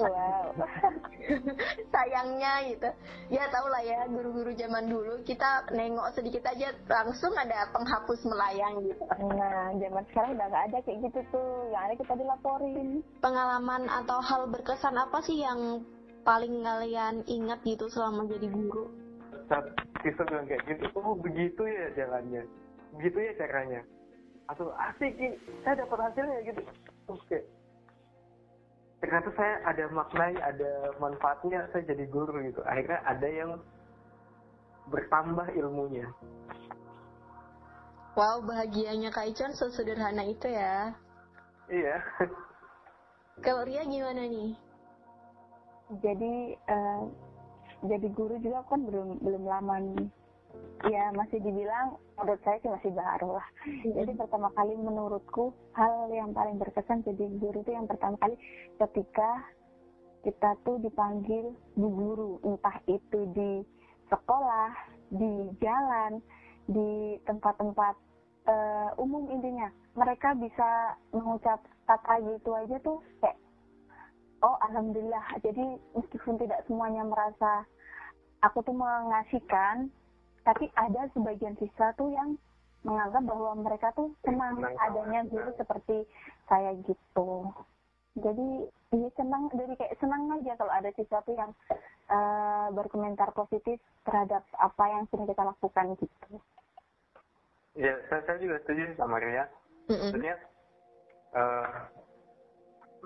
Wow. 0.00 0.56
Sayangnya 1.92 2.52
gitu. 2.72 2.88
Ya 3.28 3.44
tau 3.52 3.68
lah 3.68 3.84
ya 3.84 4.08
guru-guru 4.08 4.56
zaman 4.56 4.88
dulu 4.88 5.20
kita 5.28 5.68
nengok 5.68 6.16
sedikit 6.16 6.48
aja 6.48 6.72
langsung 6.88 7.36
ada 7.36 7.68
penghapus 7.76 8.24
melayang 8.24 8.80
gitu. 8.88 9.04
Nah, 9.20 9.76
zaman 9.76 10.02
sekarang 10.08 10.30
udah 10.40 10.46
nggak 10.48 10.64
ada 10.72 10.78
kayak 10.84 10.98
gitu 11.10 11.20
tuh. 11.28 11.68
Yang 11.70 11.82
ada 11.82 11.94
kita 12.00 12.14
dilaporin. 12.16 12.88
Pengalaman 13.20 13.82
atau 13.88 14.18
hal 14.24 14.48
berkesan 14.48 14.96
apa 14.96 15.20
sih 15.24 15.44
yang 15.44 15.84
paling 16.24 16.64
kalian 16.64 17.20
ingat 17.28 17.60
gitu 17.66 17.90
selama 17.92 18.24
jadi 18.30 18.48
guru? 18.48 19.02
saat 19.52 19.68
kita 20.00 20.24
bilang 20.24 20.46
kayak 20.48 20.64
gitu 20.64 20.84
oh 20.96 21.12
begitu 21.20 21.62
ya 21.68 21.86
jalannya 21.92 22.42
begitu 22.96 23.18
ya 23.20 23.32
caranya 23.36 23.80
atau 24.48 24.72
asik 24.90 25.12
nih 25.20 25.36
saya 25.60 25.84
dapat 25.84 25.98
hasilnya 26.08 26.38
gitu 26.48 26.60
oke 27.12 27.38
ternyata 29.02 29.34
saya 29.34 29.58
ada 29.66 29.84
maknanya 29.90 30.40
ada 30.46 30.70
manfaatnya 31.02 31.66
saya 31.74 31.82
jadi 31.90 32.06
guru 32.06 32.38
gitu 32.46 32.62
akhirnya 32.62 33.02
ada 33.02 33.28
yang 33.28 33.58
bertambah 34.86 35.50
ilmunya 35.58 36.06
Wow, 38.12 38.44
bahagianya 38.44 39.08
Kak 39.08 39.32
Icon 39.32 39.56
sesederhana 39.56 40.28
itu 40.28 40.44
ya. 40.44 40.92
iya 41.72 41.96
Kalau 43.40 43.64
Ria 43.64 43.88
gimana 43.88 44.28
nih? 44.28 44.52
Jadi 46.04 46.52
eh, 46.52 47.02
jadi 47.88 48.06
guru 48.12 48.36
juga 48.44 48.60
kan 48.68 48.84
belum 48.84 49.16
belum 49.24 49.42
lama 49.48 49.80
nih. 49.80 50.12
Ya 50.90 51.14
masih 51.14 51.38
dibilang 51.38 51.94
menurut 52.18 52.42
saya 52.42 52.58
sih 52.58 52.70
masih 52.70 52.90
baru 52.90 53.38
lah. 53.38 53.48
Jadi 53.86 54.12
pertama 54.18 54.50
kali 54.58 54.74
menurutku 54.74 55.54
hal 55.78 56.10
yang 56.10 56.34
paling 56.34 56.58
berkesan 56.58 57.06
jadi 57.06 57.30
guru 57.38 57.62
itu 57.62 57.70
yang 57.70 57.86
pertama 57.86 58.18
kali 58.18 58.34
ketika 58.82 59.46
kita 60.26 60.58
tuh 60.66 60.82
dipanggil 60.82 61.54
bu 61.78 61.86
guru. 61.86 62.30
Entah 62.42 62.82
itu 62.90 63.20
di 63.30 63.62
sekolah, 64.10 64.74
di 65.14 65.54
jalan, 65.62 66.18
di 66.66 67.14
tempat-tempat 67.30 67.94
eh, 68.50 68.90
umum 68.98 69.30
intinya. 69.30 69.70
Mereka 69.94 70.34
bisa 70.42 70.98
mengucap 71.14 71.62
kata 71.86 72.18
gitu 72.26 72.58
aja 72.58 72.76
tuh 72.82 72.98
kayak 73.22 73.38
oh 74.42 74.58
alhamdulillah. 74.66 75.38
Jadi 75.46 75.78
meskipun 75.94 76.42
tidak 76.42 76.66
semuanya 76.66 77.06
merasa 77.06 77.62
aku 78.42 78.66
tuh 78.66 78.74
mengasihkan 78.74 79.88
tapi 80.42 80.70
ada 80.74 81.06
sebagian 81.14 81.54
siswa 81.58 81.94
tuh 81.94 82.10
yang 82.10 82.34
menganggap 82.82 83.22
bahwa 83.22 83.50
mereka 83.62 83.94
tuh 83.94 84.10
senang 84.26 84.58
Senang 84.58 84.74
adanya 84.82 85.20
guru 85.30 85.50
seperti 85.54 86.02
saya 86.50 86.74
gitu. 86.82 87.46
Jadi 88.18 88.48
iya 88.92 89.08
senang 89.16 89.48
jadi 89.54 89.72
kayak 89.78 89.96
senang 90.02 90.28
aja 90.34 90.52
kalau 90.58 90.72
ada 90.74 90.90
sesuatu 90.92 91.30
yang 91.32 91.50
eh, 92.10 92.66
berkomentar 92.74 93.30
positif 93.32 93.78
terhadap 94.02 94.42
apa 94.58 94.84
yang 94.90 95.02
sedang 95.08 95.30
kita 95.30 95.42
lakukan 95.46 95.86
gitu. 95.96 96.30
Ya 97.78 97.96
saya, 98.10 98.20
saya 98.28 98.38
juga 98.42 98.60
setuju 98.66 98.98
sama 98.98 99.16
Ria. 99.22 99.46
Mm-mm. 99.90 100.14
maksudnya 100.14 100.34
eh, 101.34 101.68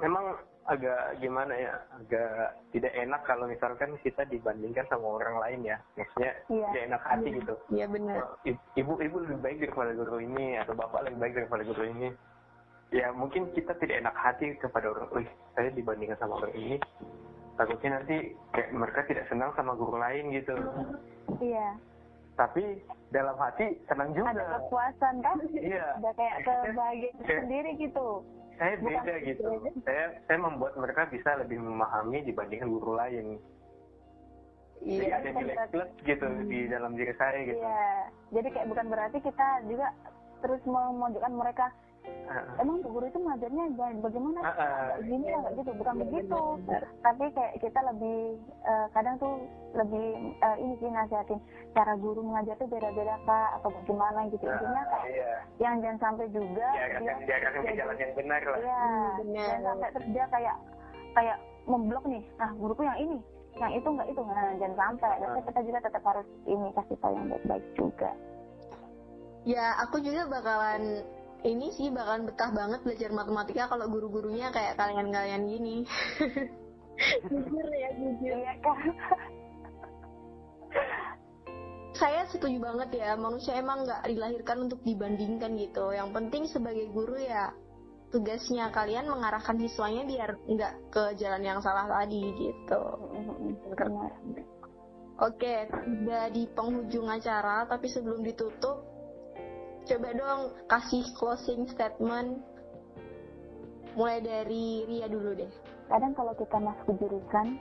memang 0.00 0.24
agak 0.66 1.22
gimana 1.22 1.54
ya 1.54 1.72
agak 1.94 2.58
tidak 2.74 2.92
enak 2.94 3.22
kalau 3.22 3.46
misalkan 3.46 3.94
kita 4.02 4.26
dibandingkan 4.26 4.82
sama 4.90 5.18
orang 5.18 5.38
lain 5.38 5.60
ya. 5.62 5.76
Maksudnya 5.94 6.32
Iya. 6.50 6.66
tidak 6.70 6.84
enak 6.90 7.02
hati 7.06 7.28
gitu. 7.38 7.54
Iya 7.70 7.86
benar. 7.86 8.18
Oh, 8.22 8.34
ibu 8.74 8.92
ibu 8.98 9.16
lebih 9.22 9.38
baik 9.42 9.58
daripada 9.62 9.90
guru 9.94 10.18
ini 10.18 10.58
atau 10.58 10.74
bapak 10.74 11.06
lebih 11.06 11.18
baik 11.22 11.34
daripada 11.38 11.62
guru 11.62 11.84
ini. 11.86 12.08
Ya 12.90 13.10
mungkin 13.14 13.50
kita 13.54 13.74
tidak 13.78 14.02
enak 14.02 14.14
hati 14.14 14.54
kepada 14.58 14.90
orang 14.90 15.10
wih 15.14 15.28
saya 15.54 15.70
dibandingkan 15.70 16.18
sama 16.18 16.42
orang 16.42 16.54
ini. 16.54 16.76
Takutnya 17.56 18.02
nanti 18.02 18.16
kayak 18.52 18.70
mereka 18.74 19.00
tidak 19.08 19.24
senang 19.30 19.50
sama 19.56 19.72
guru 19.78 19.96
lain 19.96 20.34
gitu. 20.34 20.54
Iya. 21.40 21.78
Tapi 22.36 22.84
dalam 23.14 23.32
hati 23.40 23.80
senang 23.88 24.12
juga. 24.12 24.34
Ada 24.34 24.60
kepuasan 24.60 25.14
kan? 25.24 25.36
Iya. 25.56 25.96
Ada 26.02 26.10
kayak 26.14 26.36
kebahagiaan 26.44 27.16
sendiri 27.24 27.70
gitu 27.80 28.20
saya 28.56 28.74
Bukan 28.80 28.88
beda 28.88 29.14
gitu 29.20 29.28
gitu. 29.28 29.48
aja. 29.48 29.70
saya 29.84 30.04
saya 30.24 30.38
membuat 30.40 30.72
mereka 30.76 31.02
bisa 31.08 31.30
lebih 31.36 31.58
memahami 31.60 32.18
dibandingkan 32.24 32.68
guru 32.68 32.96
lain. 32.96 33.36
Jadi 34.76 35.02
Iya, 35.02 35.14
ada 35.16 35.28
bukan 35.32 35.40
nilai 35.40 35.66
plus 35.72 35.90
gitu 36.04 36.26
di 36.46 36.58
dalam 36.68 36.92
diri 36.94 37.12
saya 37.16 37.38
gitu. 37.42 37.58
Iya. 37.58 37.88
Jadi 38.32 38.48
kayak 38.52 38.68
bukan 38.68 38.86
berarti 38.92 39.18
kita 39.24 39.48
juga 39.64 39.86
terus 40.44 40.62
memojokkan 40.68 41.32
mereka 41.32 41.66
Ah, 42.26 42.42
emang 42.58 42.82
bu 42.82 42.90
guru 42.90 43.06
itu 43.06 43.16
ngajarnya 43.16 43.64
ba- 43.72 44.00
bagaimana 44.00 44.38
Ah, 44.40 44.50
ah. 44.50 44.56
Nggak 44.92 44.98
gini 45.04 45.24
ya 45.24 45.36
nggak 45.38 45.54
gitu 45.56 45.70
bukan 45.74 45.94
Iya, 45.94 46.00
begitu 46.02 46.40
benar. 46.60 46.82
tapi 47.00 47.24
kayak 47.30 47.52
kita 47.56 47.80
lebih 47.84 48.18
eh, 48.62 48.86
kadang 48.90 49.14
tuh 49.16 49.32
lebih 49.72 50.06
eh, 50.36 50.56
ini 50.58 50.74
sih 50.76 50.88
nasihatin 50.88 51.38
cara 51.70 51.92
guru 51.94 52.20
mengajar 52.20 52.54
tuh 52.56 52.66
beda-beda 52.66 53.14
kak 53.22 53.50
atau 53.56 53.70
bagaimana 53.72 54.20
gitu 54.26 54.42
intinya 54.42 54.82
ah, 54.82 54.86
kayak 54.92 55.06
iya 55.08 55.30
yang 55.58 55.74
jangan 55.78 55.98
sampai 56.00 56.26
juga 56.28 56.66
diarahkan 56.68 57.00
dia- 57.00 57.38
ke 57.38 57.58
jadi- 57.62 57.78
jalan 57.78 57.96
yang 57.96 58.12
benar 58.14 58.40
lah 58.42 58.58
Iya, 58.58 58.80
Hmm, 58.82 59.14
benar. 59.20 59.46
jangan 59.46 59.62
sampai 59.64 59.88
terus 59.92 60.08
dia 60.10 60.24
kayak 60.26 60.56
kayak 61.12 61.36
memblok 61.64 62.04
nih. 62.04 62.22
Nah, 62.36 62.50
guruku 62.54 62.82
yang 62.82 62.98
ini, 63.00 63.18
yang 63.56 63.72
itu 63.72 63.88
enggak 63.88 64.06
itu. 64.06 64.20
Nah, 64.20 64.54
jangan 64.54 64.76
sampai. 64.76 65.12
Tapi 65.16 65.38
kita 65.44 65.60
juga 65.62 65.78
tetap 65.80 66.02
harus 66.04 66.26
ini 66.44 66.68
kasih 66.72 66.96
tahu 66.96 67.12
yang 67.12 67.26
baik-baik 67.28 67.66
juga. 67.72 68.10
Ya, 69.42 69.78
aku 69.80 69.98
juga 69.98 70.26
bakalan 70.28 71.02
ini 71.44 71.68
sih 71.74 71.92
bakalan 71.92 72.24
betah 72.24 72.50
banget 72.54 72.80
belajar 72.86 73.10
matematika 73.12 73.68
kalau 73.68 73.86
guru-gurunya 73.90 74.48
kayak 74.54 74.78
kalian-kalian 74.80 75.42
gini. 75.50 75.76
jujur 77.30 77.66
ya, 77.68 77.88
jujur. 77.98 78.36
Iya 78.40 78.54
kan? 78.64 78.78
Saya 81.96 82.28
setuju 82.28 82.60
banget 82.60 83.00
ya, 83.00 83.16
manusia 83.16 83.56
emang 83.56 83.88
nggak 83.88 84.04
dilahirkan 84.04 84.68
untuk 84.68 84.80
dibandingkan 84.84 85.56
gitu. 85.56 85.92
Yang 85.96 86.08
penting 86.12 86.42
sebagai 86.44 86.86
guru 86.92 87.16
ya 87.16 87.52
tugasnya 88.12 88.70
kalian 88.70 89.10
mengarahkan 89.10 89.58
siswanya 89.58 90.06
biar 90.06 90.30
nggak 90.46 90.72
ke 90.92 91.02
jalan 91.18 91.42
yang 91.42 91.60
salah 91.64 91.88
tadi 91.88 92.22
gitu. 92.36 92.82
Benar. 93.76 94.12
Oke, 95.16 95.64
udah 95.72 96.28
di 96.28 96.44
penghujung 96.52 97.08
acara, 97.08 97.64
tapi 97.64 97.88
sebelum 97.88 98.20
ditutup, 98.20 98.84
coba 99.86 100.10
dong 100.18 100.40
kasih 100.66 101.04
closing 101.14 101.62
statement. 101.70 102.42
Mulai 103.94 104.18
dari 104.20 104.84
Ria 104.84 105.06
dulu 105.08 105.32
deh. 105.38 105.48
Kadang 105.86 106.12
kalau 106.18 106.34
kita 106.34 106.58
masuk 106.58 106.98
jurusan, 106.98 107.56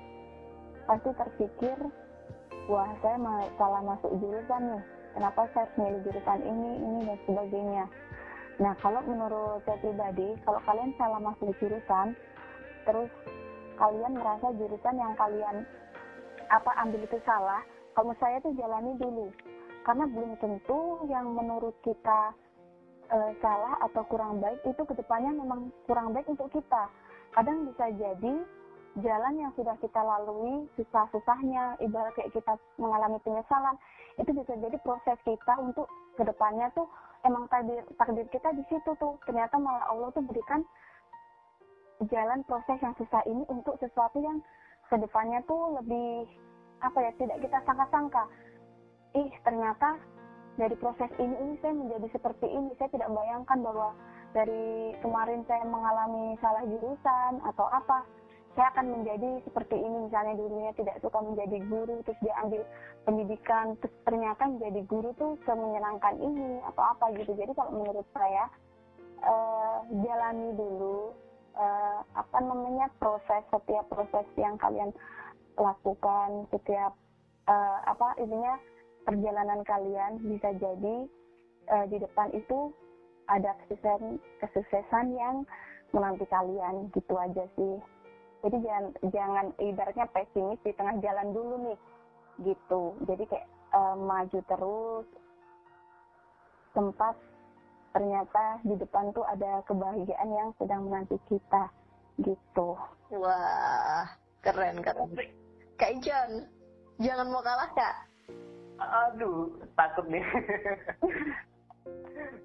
pasti 0.90 1.10
terpikir, 1.16 1.78
wah 2.68 2.90
saya 3.00 3.18
salah 3.56 3.82
masuk 3.86 4.12
jurusan 4.20 4.62
nih. 4.74 4.84
Kenapa 5.16 5.48
saya 5.56 5.70
harus 5.80 6.04
jurusan 6.04 6.40
ini, 6.44 6.72
ini 6.82 7.00
dan 7.08 7.18
sebagainya. 7.24 7.86
Nah, 8.60 8.74
kalau 8.84 9.00
menurut 9.08 9.64
saya 9.64 9.80
pribadi, 9.80 10.36
kalau 10.44 10.60
kalian 10.68 10.92
salah 11.00 11.22
masuk 11.24 11.56
jurusan, 11.62 12.18
terus 12.84 13.12
kalian 13.80 14.12
merasa 14.20 14.52
jurusan 14.60 14.96
yang 15.00 15.16
kalian 15.16 15.64
apa 16.52 16.72
ambil 16.84 17.00
itu 17.00 17.20
salah, 17.24 17.64
kalau 17.96 18.12
saya 18.20 18.44
tuh 18.44 18.52
jalani 18.60 18.92
dulu. 19.00 19.32
Karena 19.86 20.10
belum 20.10 20.42
tentu 20.42 21.06
yang 21.06 21.30
menurut 21.32 21.78
kita 21.86 22.34
eh, 23.14 23.32
salah 23.40 23.78
atau 23.86 24.02
kurang 24.10 24.42
baik 24.42 24.66
itu 24.66 24.82
ke 24.82 24.94
depannya 24.98 25.32
memang 25.38 25.70
kurang 25.86 26.12
baik 26.12 26.26
untuk 26.26 26.50
kita. 26.50 26.90
Kadang 27.38 27.70
bisa 27.70 27.94
jadi 27.94 28.34
jalan 28.96 29.34
yang 29.38 29.52
sudah 29.54 29.76
kita 29.84 30.02
lalui 30.02 30.66
susah-susahnya, 30.80 31.78
ibarat 31.84 32.16
kayak 32.16 32.32
kita 32.32 32.56
mengalami 32.80 33.20
penyesalan, 33.22 33.76
itu 34.16 34.32
bisa 34.32 34.56
jadi 34.56 34.78
proses 34.80 35.20
kita 35.28 35.54
untuk 35.60 35.86
ke 36.16 36.24
depannya 36.24 36.72
tuh 36.72 36.88
emang 37.28 37.50
takdir 37.52 37.84
takdir 38.00 38.28
kita 38.32 38.56
di 38.56 38.64
situ 38.72 38.92
tuh 38.96 39.20
ternyata 39.28 39.60
malah 39.60 39.84
Allah 39.92 40.10
tuh 40.16 40.24
berikan 40.24 40.64
jalan 42.08 42.40
proses 42.48 42.80
yang 42.80 42.96
susah 42.96 43.20
ini 43.28 43.44
untuk 43.52 43.76
sesuatu 43.84 44.22
yang 44.24 44.40
ke 44.88 44.96
depannya 44.96 45.44
tuh 45.50 45.76
lebih 45.82 46.30
apa 46.80 46.98
ya 47.02 47.12
tidak 47.18 47.38
kita 47.42 47.58
sangka-sangka 47.66 48.24
ih 49.16 49.32
ternyata 49.48 49.96
dari 50.56 50.76
proses 50.80 51.12
ini 51.20 51.36
ini 51.36 51.54
saya 51.60 51.76
menjadi 51.76 52.08
seperti 52.16 52.48
ini. 52.48 52.72
Saya 52.80 52.90
tidak 52.92 53.12
bayangkan 53.12 53.60
bahwa 53.60 53.90
dari 54.32 54.96
kemarin 55.04 55.44
saya 55.48 55.64
mengalami 55.68 56.36
salah 56.40 56.64
jurusan 56.68 57.34
atau 57.44 57.68
apa 57.72 58.04
saya 58.56 58.72
akan 58.72 58.88
menjadi 59.00 59.44
seperti 59.44 59.76
ini. 59.76 60.08
Misalnya 60.08 60.40
dulunya 60.40 60.72
tidak 60.80 61.00
suka 61.04 61.20
menjadi 61.20 61.58
guru 61.68 62.00
terus 62.08 62.20
dia 62.24 62.36
ambil 62.40 62.64
pendidikan 63.04 63.76
terus 63.84 63.96
ternyata 64.08 64.44
menjadi 64.48 64.82
guru 64.88 65.10
tuh 65.20 65.36
semenyenangkan 65.44 66.16
ini 66.24 66.64
atau 66.72 66.84
apa 66.84 67.12
gitu. 67.20 67.32
Jadi 67.36 67.52
kalau 67.52 67.72
menurut 67.76 68.08
saya 68.16 68.48
eh, 69.24 69.78
jalani 70.08 70.56
dulu 70.56 71.12
eh, 71.60 72.00
apa 72.16 72.38
namanya 72.40 72.88
proses 72.96 73.44
setiap 73.52 73.92
proses 73.92 74.28
yang 74.40 74.56
kalian 74.56 74.96
lakukan 75.60 76.48
setiap 76.52 76.96
eh, 77.52 77.80
apa 77.92 78.16
intinya 78.24 78.56
perjalanan 79.06 79.62
kalian 79.64 80.18
bisa 80.26 80.50
jadi 80.58 80.96
eh, 81.70 81.86
di 81.94 81.98
depan 82.02 82.34
itu 82.34 82.74
ada 83.26 83.58
kesuksesan 83.66 84.22
kesuksesan 84.42 85.06
yang 85.18 85.36
menanti 85.94 86.26
kalian 86.28 86.90
gitu 86.94 87.14
aja 87.16 87.46
sih. 87.56 87.76
Jadi 88.46 88.58
jangan 88.62 88.86
jangan 89.10 89.46
ibaratnya 89.58 90.06
pesimis 90.14 90.62
di 90.62 90.72
tengah 90.78 91.02
jalan 91.02 91.34
dulu 91.34 91.56
nih 91.66 91.80
gitu. 92.46 92.94
Jadi 93.10 93.24
kayak 93.26 93.48
uh, 93.74 93.96
maju 93.98 94.40
terus 94.46 95.08
tempat 96.76 97.16
ternyata 97.96 98.60
di 98.68 98.76
depan 98.76 99.16
tuh 99.16 99.24
ada 99.24 99.64
kebahagiaan 99.66 100.30
yang 100.30 100.50
sedang 100.60 100.86
menanti 100.86 101.18
kita 101.32 101.72
gitu. 102.22 102.78
Wah 103.16 104.06
keren 104.44 104.84
keren. 104.84 105.10
Kak 105.80 105.92
Ijon 105.96 106.46
jangan 107.02 107.28
mau 107.32 107.42
kalah 107.42 107.72
kak 107.74 107.96
aduh 108.80 109.52
takut 109.76 110.06
nih. 110.08 110.22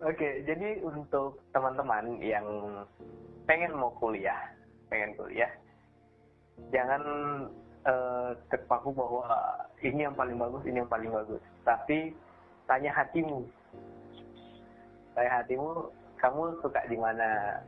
Oke 0.09 0.45
jadi 0.45 0.81
untuk 0.83 1.41
teman-teman 1.53 2.21
yang 2.21 2.45
pengen 3.49 3.73
mau 3.77 3.91
kuliah 3.99 4.39
pengen 4.93 5.17
kuliah 5.17 5.49
jangan 6.69 7.03
uh, 7.89 8.37
terpaku 8.53 8.93
bahwa 8.93 9.25
ini 9.81 10.05
yang 10.05 10.17
paling 10.17 10.37
bagus 10.37 10.63
ini 10.69 10.85
yang 10.85 10.93
paling 10.93 11.09
bagus. 11.09 11.41
Tapi 11.65 12.13
tanya 12.69 12.93
hatimu. 12.93 13.41
Tanya 15.17 15.41
hatimu 15.41 15.89
kamu 16.21 16.43
suka 16.61 16.81
di 16.89 16.97
mana? 17.01 17.61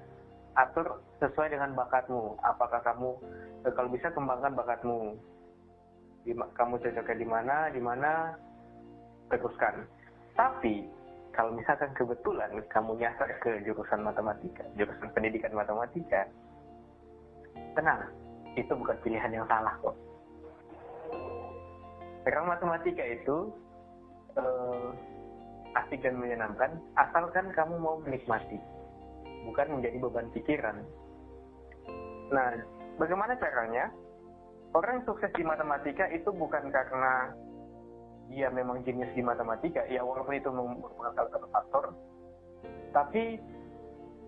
Atur 0.52 1.00
sesuai 1.16 1.56
dengan 1.56 1.72
bakatmu. 1.72 2.36
Apakah 2.44 2.84
kamu 2.84 3.16
eh, 3.64 3.72
kalau 3.72 3.88
bisa 3.88 4.12
kembangkan 4.12 4.52
bakatmu? 4.52 5.16
Kamu 6.28 6.74
cocoknya 6.76 7.16
di 7.16 7.26
mana 7.26 7.56
di 7.72 7.80
mana 7.80 8.36
teruskan 9.32 9.88
tapi 10.36 10.84
kalau 11.32 11.56
misalkan 11.56 11.88
kebetulan 11.96 12.52
kamu 12.68 13.00
nyasar 13.00 13.28
ke 13.40 13.64
jurusan 13.64 14.04
matematika 14.04 14.64
jurusan 14.76 15.08
pendidikan 15.16 15.52
matematika 15.56 16.28
tenang 17.72 18.04
itu 18.52 18.72
bukan 18.76 18.96
pilihan 19.00 19.32
yang 19.32 19.46
salah 19.48 19.72
kok. 19.80 19.96
Sekarang 22.22 22.46
matematika 22.52 23.02
itu 23.02 23.50
uh, 24.36 24.92
asik 25.82 26.04
dan 26.04 26.20
menyenangkan 26.20 26.76
asalkan 27.00 27.48
kamu 27.56 27.74
mau 27.80 27.96
menikmati 28.04 28.60
bukan 29.48 29.80
menjadi 29.80 29.96
beban 29.98 30.28
pikiran. 30.36 30.76
Nah 32.30 32.48
bagaimana 33.00 33.34
caranya? 33.40 33.90
Orang 34.72 35.04
sukses 35.04 35.28
di 35.36 35.44
matematika 35.44 36.08
itu 36.08 36.32
bukan 36.32 36.72
karena 36.72 37.28
dia 38.32 38.48
memang 38.48 38.80
jenius 38.82 39.12
di 39.12 39.20
matematika 39.20 39.84
ya 39.86 40.00
walaupun 40.00 40.34
itu 40.34 40.48
merupakan 40.48 41.12
salah 41.12 41.30
satu 41.30 41.46
faktor. 41.52 41.84
Tapi 42.96 43.36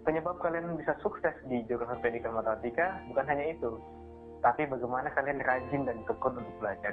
penyebab 0.04 0.36
kalian 0.44 0.76
bisa 0.76 0.92
sukses 1.00 1.32
di 1.48 1.64
jurusan 1.64 1.98
pendidikan 2.04 2.36
matematika 2.36 3.00
bukan 3.08 3.24
hanya 3.24 3.56
itu 3.56 3.80
tapi 4.44 4.68
bagaimana 4.68 5.08
kalian 5.16 5.40
rajin 5.40 5.88
dan 5.88 6.04
tekun 6.04 6.36
untuk 6.36 6.54
belajar. 6.60 6.92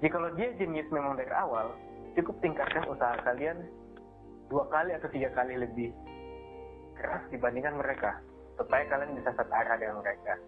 Jika 0.00 0.16
kalau 0.16 0.32
dia 0.40 0.56
jenius 0.56 0.88
memang 0.88 1.20
dari 1.20 1.28
awal 1.36 1.76
cukup 2.16 2.40
tingkatkan 2.40 2.88
usaha 2.88 3.20
kalian 3.28 3.60
dua 4.48 4.64
kali 4.72 4.96
atau 4.96 5.12
tiga 5.12 5.28
kali 5.36 5.60
lebih 5.60 5.92
keras 6.96 7.20
dibandingkan 7.28 7.76
mereka 7.76 8.16
supaya 8.56 8.88
kalian 8.88 9.20
bisa 9.20 9.30
setara 9.36 9.76
dengan 9.76 10.00
mereka 10.00 10.40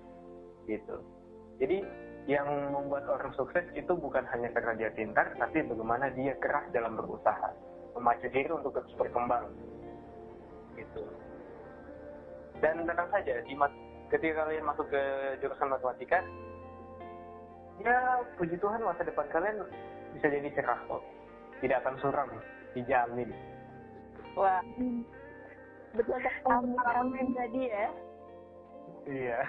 gitu. 0.65 0.97
Jadi 1.61 1.85
yang 2.31 2.47
membuat 2.71 3.11
orang 3.11 3.35
sukses 3.35 3.66
itu 3.75 3.90
bukan 3.90 4.23
hanya 4.31 4.55
karena 4.55 4.79
dia 4.79 4.90
pintar 4.95 5.35
tapi 5.35 5.66
bagaimana 5.66 6.14
dia 6.14 6.31
keras 6.38 6.62
dalam 6.71 6.95
berusaha 6.95 7.51
memacu 7.99 8.31
diri 8.31 8.47
untuk 8.55 8.71
terus 8.71 8.95
berkembang. 8.95 9.51
Gitu. 10.79 11.03
Dan 12.62 12.87
tenang 12.87 13.11
saja 13.11 13.35
di 13.43 13.55
ketika 14.14 14.47
kalian 14.47 14.62
masuk 14.62 14.87
ke 14.95 15.03
jurusan 15.43 15.75
matematika 15.75 16.23
ya 17.83 18.23
puji 18.38 18.55
Tuhan 18.62 18.79
masa 18.87 19.03
depan 19.03 19.27
kalian 19.35 19.66
bisa 20.14 20.31
jadi 20.31 20.55
cerah 20.55 20.79
kok. 20.87 21.03
Tidak 21.59 21.83
akan 21.83 21.95
suram 21.99 22.31
dijamin. 22.79 23.35
Wah. 24.38 24.62
Betul 25.99 26.23
amin. 26.47 27.27
Tadi 27.35 27.62
ya. 27.66 27.87
Iya 29.11 29.40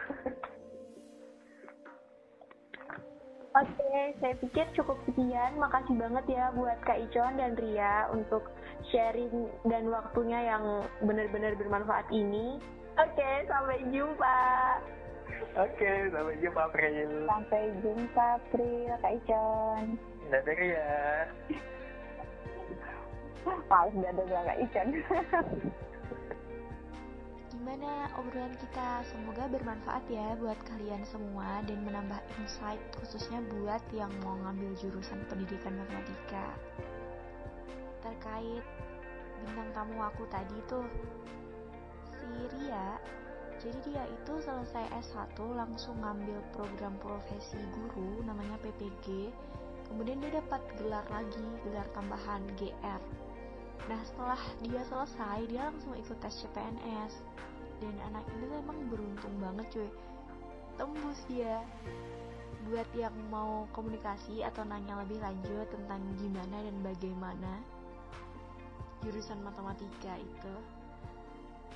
Oke, 3.51 4.15
saya 4.23 4.31
pikir 4.39 4.63
cukup 4.79 4.95
sekian. 5.03 5.59
Makasih 5.59 5.99
banget 5.99 6.23
ya 6.39 6.55
buat 6.55 6.79
Kak 6.87 7.03
Icon 7.03 7.35
dan 7.35 7.59
Ria 7.59 8.07
untuk 8.15 8.47
sharing 8.95 9.51
dan 9.67 9.91
waktunya 9.91 10.55
yang 10.55 10.87
benar-benar 11.03 11.59
bermanfaat 11.59 12.07
ini. 12.15 12.63
Oke, 12.95 13.29
sampai 13.51 13.83
jumpa. 13.91 14.39
Oke, 15.59 15.91
sampai 16.15 16.39
jumpa 16.39 16.61
April. 16.63 17.11
Sampai 17.27 17.63
jumpa 17.83 18.25
April, 18.39 18.89
Kak 19.03 19.13
Icon. 19.19 19.83
Dadah 20.31 20.55
Ria. 20.55 20.95
Males 23.67 23.95
dadah 23.99 24.41
Kak 24.47 24.59
Icon. 24.63 24.87
Gimana 27.61 28.09
obrolan 28.17 28.57
kita? 28.57 29.05
Semoga 29.05 29.45
bermanfaat 29.45 30.01
ya 30.09 30.33
buat 30.41 30.57
kalian 30.65 31.05
semua 31.05 31.61
dan 31.69 31.85
menambah 31.85 32.17
insight 32.41 32.81
khususnya 32.97 33.37
buat 33.53 33.77
yang 33.93 34.09
mau 34.25 34.33
ngambil 34.33 34.73
jurusan 34.81 35.21
pendidikan 35.29 35.77
matematika. 35.77 36.57
Terkait 38.01 38.65
bintang 39.45 39.69
tamu 39.77 39.93
aku 40.01 40.25
tadi 40.33 40.57
tuh, 40.65 40.89
si 42.17 42.33
Ria, 42.49 42.97
jadi 43.61 43.77
dia 43.85 44.03
itu 44.09 44.41
selesai 44.41 44.89
S1 45.13 45.37
langsung 45.53 46.01
ngambil 46.01 46.41
program 46.57 46.97
profesi 46.97 47.61
guru 47.77 48.25
namanya 48.25 48.57
PPG, 48.65 49.29
kemudian 49.85 50.17
dia 50.17 50.41
dapat 50.41 50.65
gelar 50.81 51.05
lagi, 51.13 51.45
gelar 51.61 51.85
tambahan 51.93 52.41
GR. 52.57 53.20
Nah 53.89 54.01
setelah 54.05 54.41
dia 54.61 54.81
selesai, 54.85 55.49
dia 55.49 55.71
langsung 55.71 55.93
ikut 55.97 56.17
tes 56.21 56.35
CPNS 56.43 57.13
dan 57.81 57.95
anak 58.13 58.25
ini 58.37 58.45
tuh 58.45 58.57
emang 58.61 58.79
beruntung 58.93 59.35
banget 59.41 59.65
cuy. 59.73 59.89
Tembus 60.77 61.19
dia. 61.25 61.65
Buat 62.69 62.85
yang 62.93 63.17
mau 63.33 63.65
komunikasi 63.73 64.45
atau 64.45 64.61
nanya 64.61 65.01
lebih 65.01 65.17
lanjut 65.17 65.65
tentang 65.73 66.01
gimana 66.21 66.61
dan 66.61 66.77
bagaimana 66.85 67.53
jurusan 69.01 69.41
matematika 69.41 70.13
itu 70.21 70.55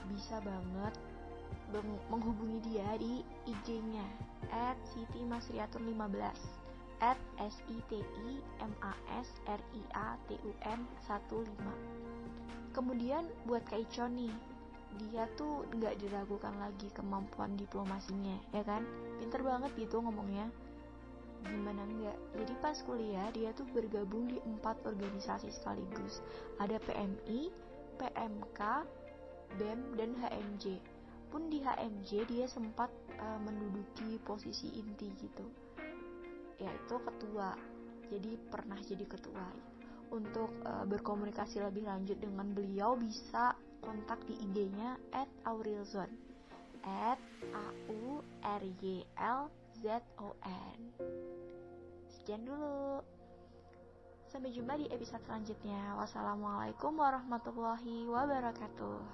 bisa 0.06 0.38
banget 0.46 0.94
menghubungi 2.13 2.62
dia 2.62 2.86
di 3.02 3.26
IG-nya 3.50 4.06
at 4.54 4.78
sitimasriatun 4.94 5.82
15 5.82 6.64
at 7.00 7.20
s 7.42 7.60
i 7.72 7.78
t 7.92 8.00
i 8.00 8.32
m 8.60 8.74
a 8.84 8.94
s 9.20 9.30
r 9.48 9.62
i 9.74 9.84
a 9.96 10.16
t 10.28 10.40
u 10.40 10.52
n 10.64 10.80
15 11.08 12.76
kemudian 12.76 13.24
buat 13.48 13.64
Kak 13.68 13.80
Icon 13.88 14.20
nih 14.20 14.36
dia 14.96 15.28
tuh 15.36 15.68
nggak 15.76 16.00
diragukan 16.00 16.56
lagi 16.56 16.88
kemampuan 16.96 17.56
diplomasinya 17.60 18.36
ya 18.56 18.64
kan? 18.64 18.84
Pinter 19.20 19.44
banget 19.44 19.72
gitu 19.76 20.00
ngomongnya. 20.00 20.48
Gimana 21.46 21.84
enggak 21.84 22.18
jadi 22.36 22.54
pas 22.64 22.78
kuliah 22.88 23.28
dia 23.36 23.52
tuh 23.54 23.68
bergabung 23.76 24.32
di 24.32 24.40
empat 24.40 24.82
organisasi 24.88 25.52
sekaligus. 25.52 26.24
Ada 26.64 26.80
PMI 26.84 27.52
PMK 28.00 28.60
BEM 29.56 29.80
dan 29.96 30.12
HMJ 30.20 30.80
pun 31.32 31.52
di 31.52 31.60
HMJ 31.60 32.28
dia 32.32 32.48
sempat 32.48 32.88
uh, 33.20 33.40
menduduki 33.44 34.20
posisi 34.24 34.72
inti 34.80 35.12
gitu 35.20 35.46
yaitu 36.60 36.96
ketua. 37.02 37.56
Jadi 38.10 38.38
pernah 38.50 38.78
jadi 38.82 39.06
ketua. 39.06 39.48
Untuk 40.13 40.54
uh, 40.63 40.86
berkomunikasi 40.86 41.60
lebih 41.60 41.89
lanjut 41.89 42.22
dengan 42.22 42.48
beliau 42.54 42.94
bisa 42.96 43.58
kontak 43.82 44.22
di 44.30 44.38
IG-nya 44.41 44.98
at 45.13 45.30
Aurilzon. 45.46 46.10
At 46.86 47.18
A 47.50 47.68
U 47.89 48.22
R 48.46 48.62
Y 48.62 49.02
L 49.18 49.50
Z 49.82 50.02
O 50.22 50.38
N. 50.46 50.80
Sekian 52.13 52.46
dulu. 52.46 53.02
Sampai 54.30 54.54
jumpa 54.54 54.78
di 54.78 54.86
episode 54.94 55.24
selanjutnya. 55.26 55.98
Wassalamualaikum 55.98 56.94
warahmatullahi 56.94 58.06
wabarakatuh 58.06 59.06